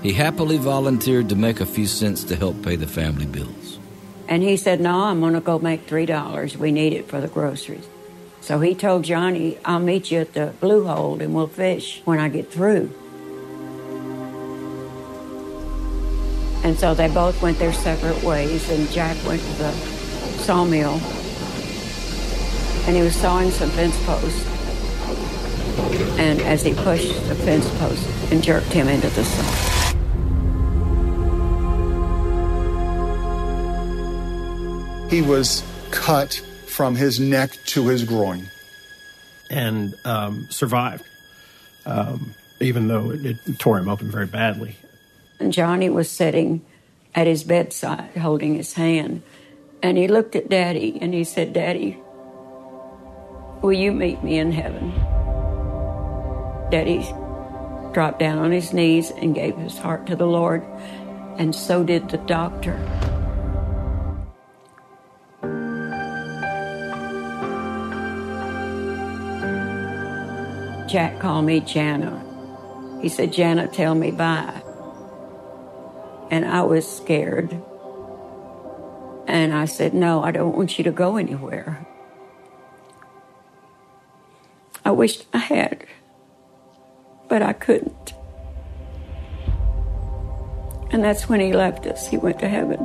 He 0.04 0.12
happily 0.12 0.56
volunteered 0.56 1.28
to 1.30 1.36
make 1.36 1.60
a 1.60 1.66
few 1.66 1.88
cents 1.88 2.22
to 2.24 2.36
help 2.36 2.62
pay 2.62 2.76
the 2.76 2.86
family 2.86 3.26
bills. 3.26 3.78
And 4.28 4.42
he 4.42 4.56
said, 4.56 4.80
No, 4.80 5.02
I'm 5.02 5.20
going 5.20 5.34
to 5.34 5.40
go 5.40 5.58
make 5.58 5.88
$3. 5.88 6.56
We 6.56 6.70
need 6.70 6.92
it 6.92 7.08
for 7.08 7.20
the 7.20 7.28
groceries. 7.28 7.88
So 8.40 8.60
he 8.60 8.74
told 8.76 9.02
Johnny, 9.04 9.58
I'll 9.64 9.80
meet 9.80 10.12
you 10.12 10.20
at 10.20 10.34
the 10.34 10.52
Blue 10.60 10.86
Hole 10.86 11.20
and 11.20 11.34
we'll 11.34 11.48
fish 11.48 12.02
when 12.04 12.20
I 12.20 12.28
get 12.28 12.52
through. 12.52 12.92
And 16.64 16.78
so 16.78 16.94
they 16.94 17.08
both 17.08 17.42
went 17.42 17.58
their 17.58 17.72
separate 17.72 18.22
ways, 18.22 18.70
and 18.70 18.88
Jack 18.90 19.16
went 19.26 19.40
to 19.42 19.52
the 19.54 19.72
sawmill 20.42 21.00
and 22.84 22.96
he 22.96 23.02
was 23.02 23.14
sawing 23.14 23.50
some 23.50 23.70
fence 23.70 23.96
posts. 24.04 24.44
And 26.18 26.40
as 26.42 26.64
he 26.64 26.74
pushed 26.74 27.14
the 27.28 27.34
fence 27.36 27.68
post 27.78 28.04
and 28.32 28.42
jerked 28.42 28.72
him 28.72 28.88
into 28.88 29.08
the 29.10 29.24
saw. 29.24 29.88
He 35.08 35.22
was 35.22 35.62
cut 35.90 36.34
from 36.66 36.96
his 36.96 37.20
neck 37.20 37.52
to 37.66 37.86
his 37.88 38.02
groin. 38.04 38.48
and 39.50 39.94
um, 40.06 40.48
survived, 40.50 41.04
um, 41.84 42.34
even 42.58 42.88
though 42.88 43.10
it, 43.10 43.38
it 43.46 43.58
tore 43.58 43.78
him 43.78 43.88
open 43.88 44.10
very 44.10 44.26
badly. 44.26 44.76
And 45.42 45.52
Johnny 45.52 45.90
was 45.90 46.08
sitting 46.08 46.64
at 47.16 47.26
his 47.26 47.42
bedside 47.42 48.16
holding 48.16 48.54
his 48.54 48.74
hand. 48.74 49.24
And 49.82 49.98
he 49.98 50.06
looked 50.06 50.36
at 50.36 50.48
Daddy 50.48 50.96
and 51.00 51.12
he 51.12 51.24
said, 51.24 51.52
Daddy, 51.52 51.98
will 53.60 53.72
you 53.72 53.90
meet 53.90 54.22
me 54.22 54.38
in 54.38 54.52
heaven? 54.52 54.92
Daddy 56.70 57.02
dropped 57.92 58.20
down 58.20 58.38
on 58.38 58.52
his 58.52 58.72
knees 58.72 59.10
and 59.10 59.34
gave 59.34 59.56
his 59.56 59.76
heart 59.76 60.06
to 60.06 60.14
the 60.14 60.28
Lord, 60.28 60.62
and 61.38 61.52
so 61.52 61.82
did 61.82 62.08
the 62.08 62.18
doctor. 62.18 62.78
Jack 70.86 71.18
called 71.18 71.46
me 71.46 71.58
Jana. 71.58 73.00
He 73.02 73.08
said, 73.08 73.32
Jana, 73.32 73.66
tell 73.66 73.96
me 73.96 74.12
bye. 74.12 74.61
And 76.32 76.46
I 76.46 76.62
was 76.62 76.90
scared. 76.90 77.52
And 79.26 79.52
I 79.52 79.66
said, 79.66 79.92
No, 79.92 80.22
I 80.22 80.30
don't 80.30 80.56
want 80.56 80.78
you 80.78 80.84
to 80.84 80.90
go 80.90 81.18
anywhere. 81.18 81.86
I 84.82 84.92
wished 84.92 85.26
I 85.34 85.38
had, 85.38 85.86
but 87.28 87.42
I 87.42 87.52
couldn't. 87.52 88.14
And 90.90 91.04
that's 91.04 91.28
when 91.28 91.40
he 91.40 91.52
left 91.52 91.86
us. 91.86 92.08
He 92.08 92.16
went 92.16 92.38
to 92.38 92.48
heaven. 92.48 92.80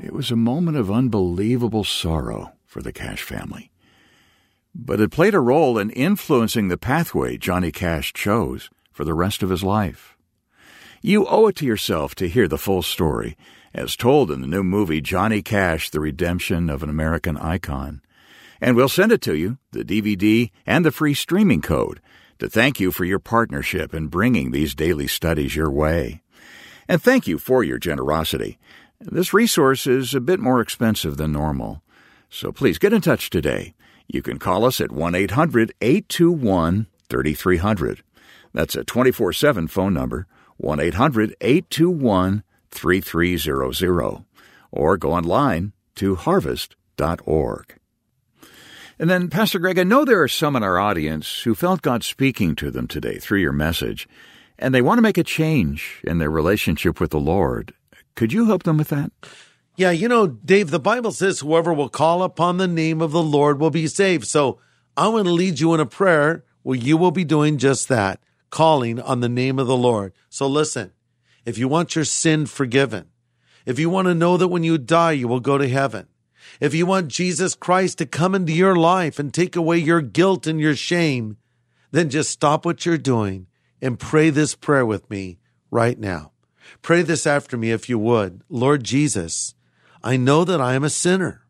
It 0.00 0.12
was 0.12 0.30
a 0.30 0.36
moment 0.36 0.76
of 0.76 0.92
unbelievable 0.92 1.82
sorrow 1.82 2.52
for 2.66 2.82
the 2.82 2.92
Cash 2.92 3.22
family. 3.22 3.72
But 4.76 5.00
it 5.00 5.10
played 5.10 5.34
a 5.34 5.40
role 5.40 5.76
in 5.76 5.90
influencing 5.90 6.68
the 6.68 6.78
pathway 6.78 7.36
Johnny 7.36 7.72
Cash 7.72 8.12
chose 8.12 8.70
for 8.92 9.04
the 9.04 9.14
rest 9.14 9.42
of 9.42 9.50
his 9.50 9.64
life. 9.64 10.16
You 11.04 11.26
owe 11.26 11.48
it 11.48 11.56
to 11.56 11.66
yourself 11.66 12.14
to 12.14 12.28
hear 12.28 12.46
the 12.46 12.56
full 12.56 12.80
story, 12.80 13.36
as 13.74 13.96
told 13.96 14.30
in 14.30 14.40
the 14.40 14.46
new 14.46 14.62
movie 14.62 15.00
Johnny 15.00 15.42
Cash, 15.42 15.90
The 15.90 15.98
Redemption 15.98 16.70
of 16.70 16.84
an 16.84 16.88
American 16.88 17.36
Icon. 17.36 18.02
And 18.60 18.76
we'll 18.76 18.88
send 18.88 19.10
it 19.10 19.20
to 19.22 19.34
you, 19.34 19.58
the 19.72 19.84
DVD 19.84 20.52
and 20.64 20.84
the 20.84 20.92
free 20.92 21.14
streaming 21.14 21.60
code, 21.60 22.00
to 22.38 22.48
thank 22.48 22.78
you 22.78 22.92
for 22.92 23.04
your 23.04 23.18
partnership 23.18 23.92
in 23.92 24.06
bringing 24.06 24.52
these 24.52 24.76
daily 24.76 25.08
studies 25.08 25.56
your 25.56 25.72
way. 25.72 26.22
And 26.86 27.02
thank 27.02 27.26
you 27.26 27.36
for 27.36 27.64
your 27.64 27.78
generosity. 27.78 28.60
This 29.00 29.34
resource 29.34 29.88
is 29.88 30.14
a 30.14 30.20
bit 30.20 30.38
more 30.38 30.60
expensive 30.60 31.16
than 31.16 31.32
normal, 31.32 31.82
so 32.30 32.52
please 32.52 32.78
get 32.78 32.92
in 32.92 33.00
touch 33.00 33.28
today. 33.28 33.74
You 34.06 34.22
can 34.22 34.38
call 34.38 34.64
us 34.64 34.80
at 34.80 34.92
1 34.92 35.16
800 35.16 35.74
821 35.80 36.86
3300. 37.08 38.04
That's 38.52 38.76
a 38.76 38.84
24 38.84 39.32
7 39.32 39.66
phone 39.66 39.94
number, 39.94 40.28
1 40.62 40.80
800 40.80 41.34
821 41.40 42.42
3300 42.70 44.24
or 44.70 44.96
go 44.96 45.12
online 45.12 45.72
to 45.96 46.14
harvest.org. 46.16 47.78
And 48.98 49.10
then, 49.10 49.28
Pastor 49.28 49.58
Greg, 49.58 49.78
I 49.78 49.82
know 49.82 50.04
there 50.04 50.22
are 50.22 50.28
some 50.28 50.54
in 50.54 50.62
our 50.62 50.78
audience 50.78 51.42
who 51.42 51.54
felt 51.54 51.82
God 51.82 52.04
speaking 52.04 52.54
to 52.56 52.70
them 52.70 52.86
today 52.86 53.18
through 53.18 53.40
your 53.40 53.52
message, 53.52 54.08
and 54.58 54.74
they 54.74 54.82
want 54.82 54.98
to 54.98 55.02
make 55.02 55.18
a 55.18 55.24
change 55.24 56.00
in 56.04 56.18
their 56.18 56.30
relationship 56.30 57.00
with 57.00 57.10
the 57.10 57.18
Lord. 57.18 57.74
Could 58.14 58.32
you 58.32 58.46
help 58.46 58.62
them 58.62 58.76
with 58.76 58.88
that? 58.88 59.10
Yeah, 59.76 59.90
you 59.90 60.06
know, 60.06 60.26
Dave, 60.26 60.70
the 60.70 60.78
Bible 60.78 61.12
says 61.12 61.40
whoever 61.40 61.72
will 61.72 61.88
call 61.88 62.22
upon 62.22 62.58
the 62.58 62.68
name 62.68 63.00
of 63.00 63.10
the 63.10 63.22
Lord 63.22 63.58
will 63.58 63.70
be 63.70 63.88
saved. 63.88 64.26
So 64.26 64.60
I 64.96 65.08
want 65.08 65.26
to 65.26 65.32
lead 65.32 65.58
you 65.58 65.74
in 65.74 65.80
a 65.80 65.86
prayer 65.86 66.44
where 66.62 66.78
you 66.78 66.96
will 66.96 67.10
be 67.10 67.24
doing 67.24 67.58
just 67.58 67.88
that, 67.88 68.20
calling 68.52 69.00
on 69.00 69.18
the 69.18 69.28
name 69.28 69.58
of 69.58 69.66
the 69.66 69.76
Lord. 69.76 70.12
So 70.28 70.46
listen, 70.46 70.92
if 71.44 71.58
you 71.58 71.66
want 71.66 71.96
your 71.96 72.04
sin 72.04 72.46
forgiven, 72.46 73.06
if 73.66 73.80
you 73.80 73.90
want 73.90 74.06
to 74.06 74.14
know 74.14 74.36
that 74.36 74.48
when 74.48 74.62
you 74.62 74.78
die, 74.78 75.12
you 75.12 75.26
will 75.26 75.40
go 75.40 75.58
to 75.58 75.68
heaven, 75.68 76.06
if 76.60 76.74
you 76.74 76.86
want 76.86 77.08
Jesus 77.08 77.56
Christ 77.56 77.98
to 77.98 78.06
come 78.06 78.34
into 78.34 78.52
your 78.52 78.76
life 78.76 79.18
and 79.18 79.32
take 79.32 79.56
away 79.56 79.78
your 79.78 80.00
guilt 80.00 80.46
and 80.46 80.60
your 80.60 80.76
shame, 80.76 81.38
then 81.90 82.10
just 82.10 82.30
stop 82.30 82.64
what 82.64 82.86
you're 82.86 82.98
doing 82.98 83.46
and 83.80 83.98
pray 83.98 84.30
this 84.30 84.54
prayer 84.54 84.86
with 84.86 85.08
me 85.10 85.38
right 85.70 85.98
now. 85.98 86.32
Pray 86.82 87.02
this 87.02 87.26
after 87.26 87.56
me 87.56 87.70
if 87.70 87.88
you 87.88 87.98
would. 87.98 88.42
Lord 88.48 88.84
Jesus, 88.84 89.54
I 90.04 90.16
know 90.16 90.44
that 90.44 90.60
I 90.60 90.74
am 90.74 90.84
a 90.84 90.90
sinner. 90.90 91.46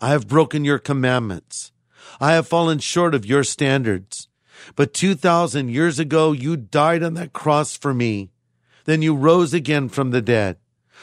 I 0.00 0.10
have 0.10 0.28
broken 0.28 0.64
your 0.64 0.78
commandments. 0.78 1.72
I 2.20 2.32
have 2.32 2.48
fallen 2.48 2.78
short 2.78 3.14
of 3.14 3.26
your 3.26 3.44
standards. 3.44 4.28
But 4.76 4.94
2,000 4.94 5.68
years 5.68 5.98
ago, 5.98 6.32
you 6.32 6.56
died 6.56 7.02
on 7.02 7.14
that 7.14 7.32
cross 7.32 7.76
for 7.76 7.94
me. 7.94 8.30
Then 8.84 9.02
you 9.02 9.14
rose 9.14 9.52
again 9.52 9.88
from 9.88 10.10
the 10.10 10.22
dead. 10.22 10.56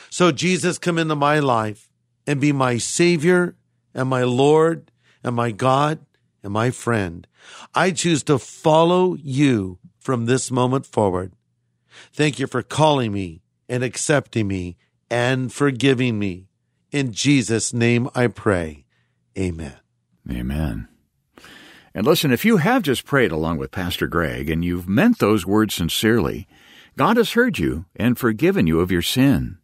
So 0.09 0.31
Jesus, 0.31 0.77
come 0.77 0.97
into 0.97 1.15
my 1.15 1.39
life 1.39 1.89
and 2.25 2.41
be 2.41 2.51
my 2.51 2.77
Savior 2.77 3.55
and 3.93 4.09
my 4.09 4.23
Lord 4.23 4.91
and 5.23 5.35
my 5.35 5.51
God 5.51 5.99
and 6.43 6.53
my 6.53 6.71
friend. 6.71 7.27
I 7.73 7.91
choose 7.91 8.23
to 8.23 8.39
follow 8.39 9.15
you 9.15 9.79
from 9.99 10.25
this 10.25 10.51
moment 10.51 10.85
forward. 10.85 11.33
Thank 12.13 12.39
you 12.39 12.47
for 12.47 12.61
calling 12.61 13.11
me 13.11 13.41
and 13.67 13.83
accepting 13.83 14.47
me 14.47 14.77
and 15.09 15.51
forgiving 15.51 16.19
me. 16.19 16.47
In 16.91 17.11
Jesus' 17.11 17.73
name 17.73 18.09
I 18.15 18.27
pray. 18.27 18.85
Amen. 19.37 19.77
Amen. 20.29 20.87
And 21.95 22.05
listen, 22.05 22.33
if 22.33 22.43
you 22.43 22.57
have 22.57 22.83
just 22.83 23.05
prayed 23.05 23.31
along 23.31 23.57
with 23.57 23.71
Pastor 23.71 24.05
Greg 24.05 24.49
and 24.49 24.65
you've 24.65 24.85
meant 24.85 25.19
those 25.19 25.45
words 25.45 25.73
sincerely, 25.73 26.45
God 26.97 27.15
has 27.15 27.31
heard 27.31 27.57
you 27.57 27.85
and 27.95 28.17
forgiven 28.17 28.67
you 28.67 28.81
of 28.81 28.91
your 28.91 29.01
sin. 29.01 29.59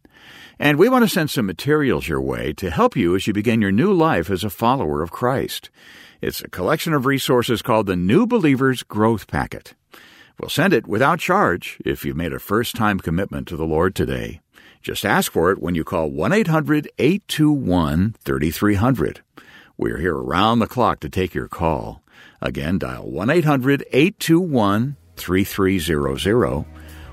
And 0.58 0.78
we 0.78 0.88
want 0.88 1.04
to 1.04 1.10
send 1.10 1.28
some 1.28 1.44
materials 1.44 2.08
your 2.08 2.22
way 2.22 2.54
to 2.54 2.70
help 2.70 2.96
you 2.96 3.14
as 3.14 3.26
you 3.26 3.34
begin 3.34 3.60
your 3.60 3.70
new 3.70 3.92
life 3.92 4.30
as 4.30 4.44
a 4.44 4.50
follower 4.50 5.02
of 5.02 5.10
Christ. 5.10 5.68
It's 6.22 6.40
a 6.40 6.48
collection 6.48 6.94
of 6.94 7.04
resources 7.04 7.60
called 7.60 7.84
the 7.84 7.96
New 7.96 8.26
Believer's 8.26 8.82
Growth 8.82 9.26
Packet. 9.26 9.74
We'll 10.40 10.48
send 10.48 10.72
it 10.72 10.86
without 10.86 11.18
charge 11.18 11.82
if 11.84 12.02
you've 12.02 12.16
made 12.16 12.32
a 12.32 12.38
first 12.38 12.74
time 12.74 12.98
commitment 12.98 13.46
to 13.48 13.58
the 13.58 13.66
Lord 13.66 13.94
today. 13.94 14.40
Just 14.80 15.04
ask 15.04 15.30
for 15.30 15.50
it 15.50 15.60
when 15.60 15.74
you 15.74 15.84
call 15.84 16.08
1 16.08 16.32
800 16.32 16.90
821 16.98 18.14
3300. 18.24 19.20
We're 19.76 19.98
here 19.98 20.16
around 20.16 20.60
the 20.60 20.66
clock 20.66 21.00
to 21.00 21.10
take 21.10 21.34
your 21.34 21.48
call. 21.48 22.02
Again, 22.40 22.78
dial 22.78 23.08
1 23.08 23.30
800 23.30 23.84
821 23.92 24.96
3300 25.16 26.64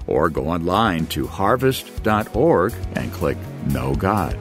or 0.08 0.30
go 0.30 0.48
online 0.48 1.06
to 1.08 1.28
harvest.org 1.28 2.74
and 2.96 3.14
click 3.14 3.38
Know 3.68 3.94
God. 3.96 4.38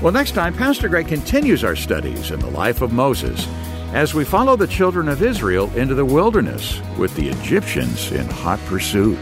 Well, 0.00 0.12
next 0.12 0.32
time, 0.32 0.54
Pastor 0.54 0.88
Greg 0.88 1.08
continues 1.08 1.64
our 1.64 1.76
studies 1.76 2.30
in 2.30 2.40
the 2.40 2.50
life 2.50 2.80
of 2.80 2.92
Moses 2.92 3.46
as 3.92 4.14
we 4.14 4.24
follow 4.24 4.56
the 4.56 4.66
children 4.66 5.08
of 5.08 5.22
Israel 5.22 5.70
into 5.76 5.94
the 5.94 6.04
wilderness 6.04 6.80
with 6.96 7.14
the 7.14 7.28
Egyptians 7.28 8.10
in 8.12 8.26
hot 8.26 8.58
pursuit. 8.66 9.18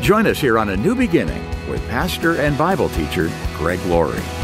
Join 0.00 0.26
us 0.26 0.38
here 0.38 0.58
on 0.58 0.70
A 0.70 0.76
New 0.76 0.94
Beginning 0.94 1.42
with 1.70 1.86
pastor 1.88 2.36
and 2.36 2.58
Bible 2.58 2.88
teacher 2.90 3.30
Greg 3.56 3.80
Laurie. 3.86 4.43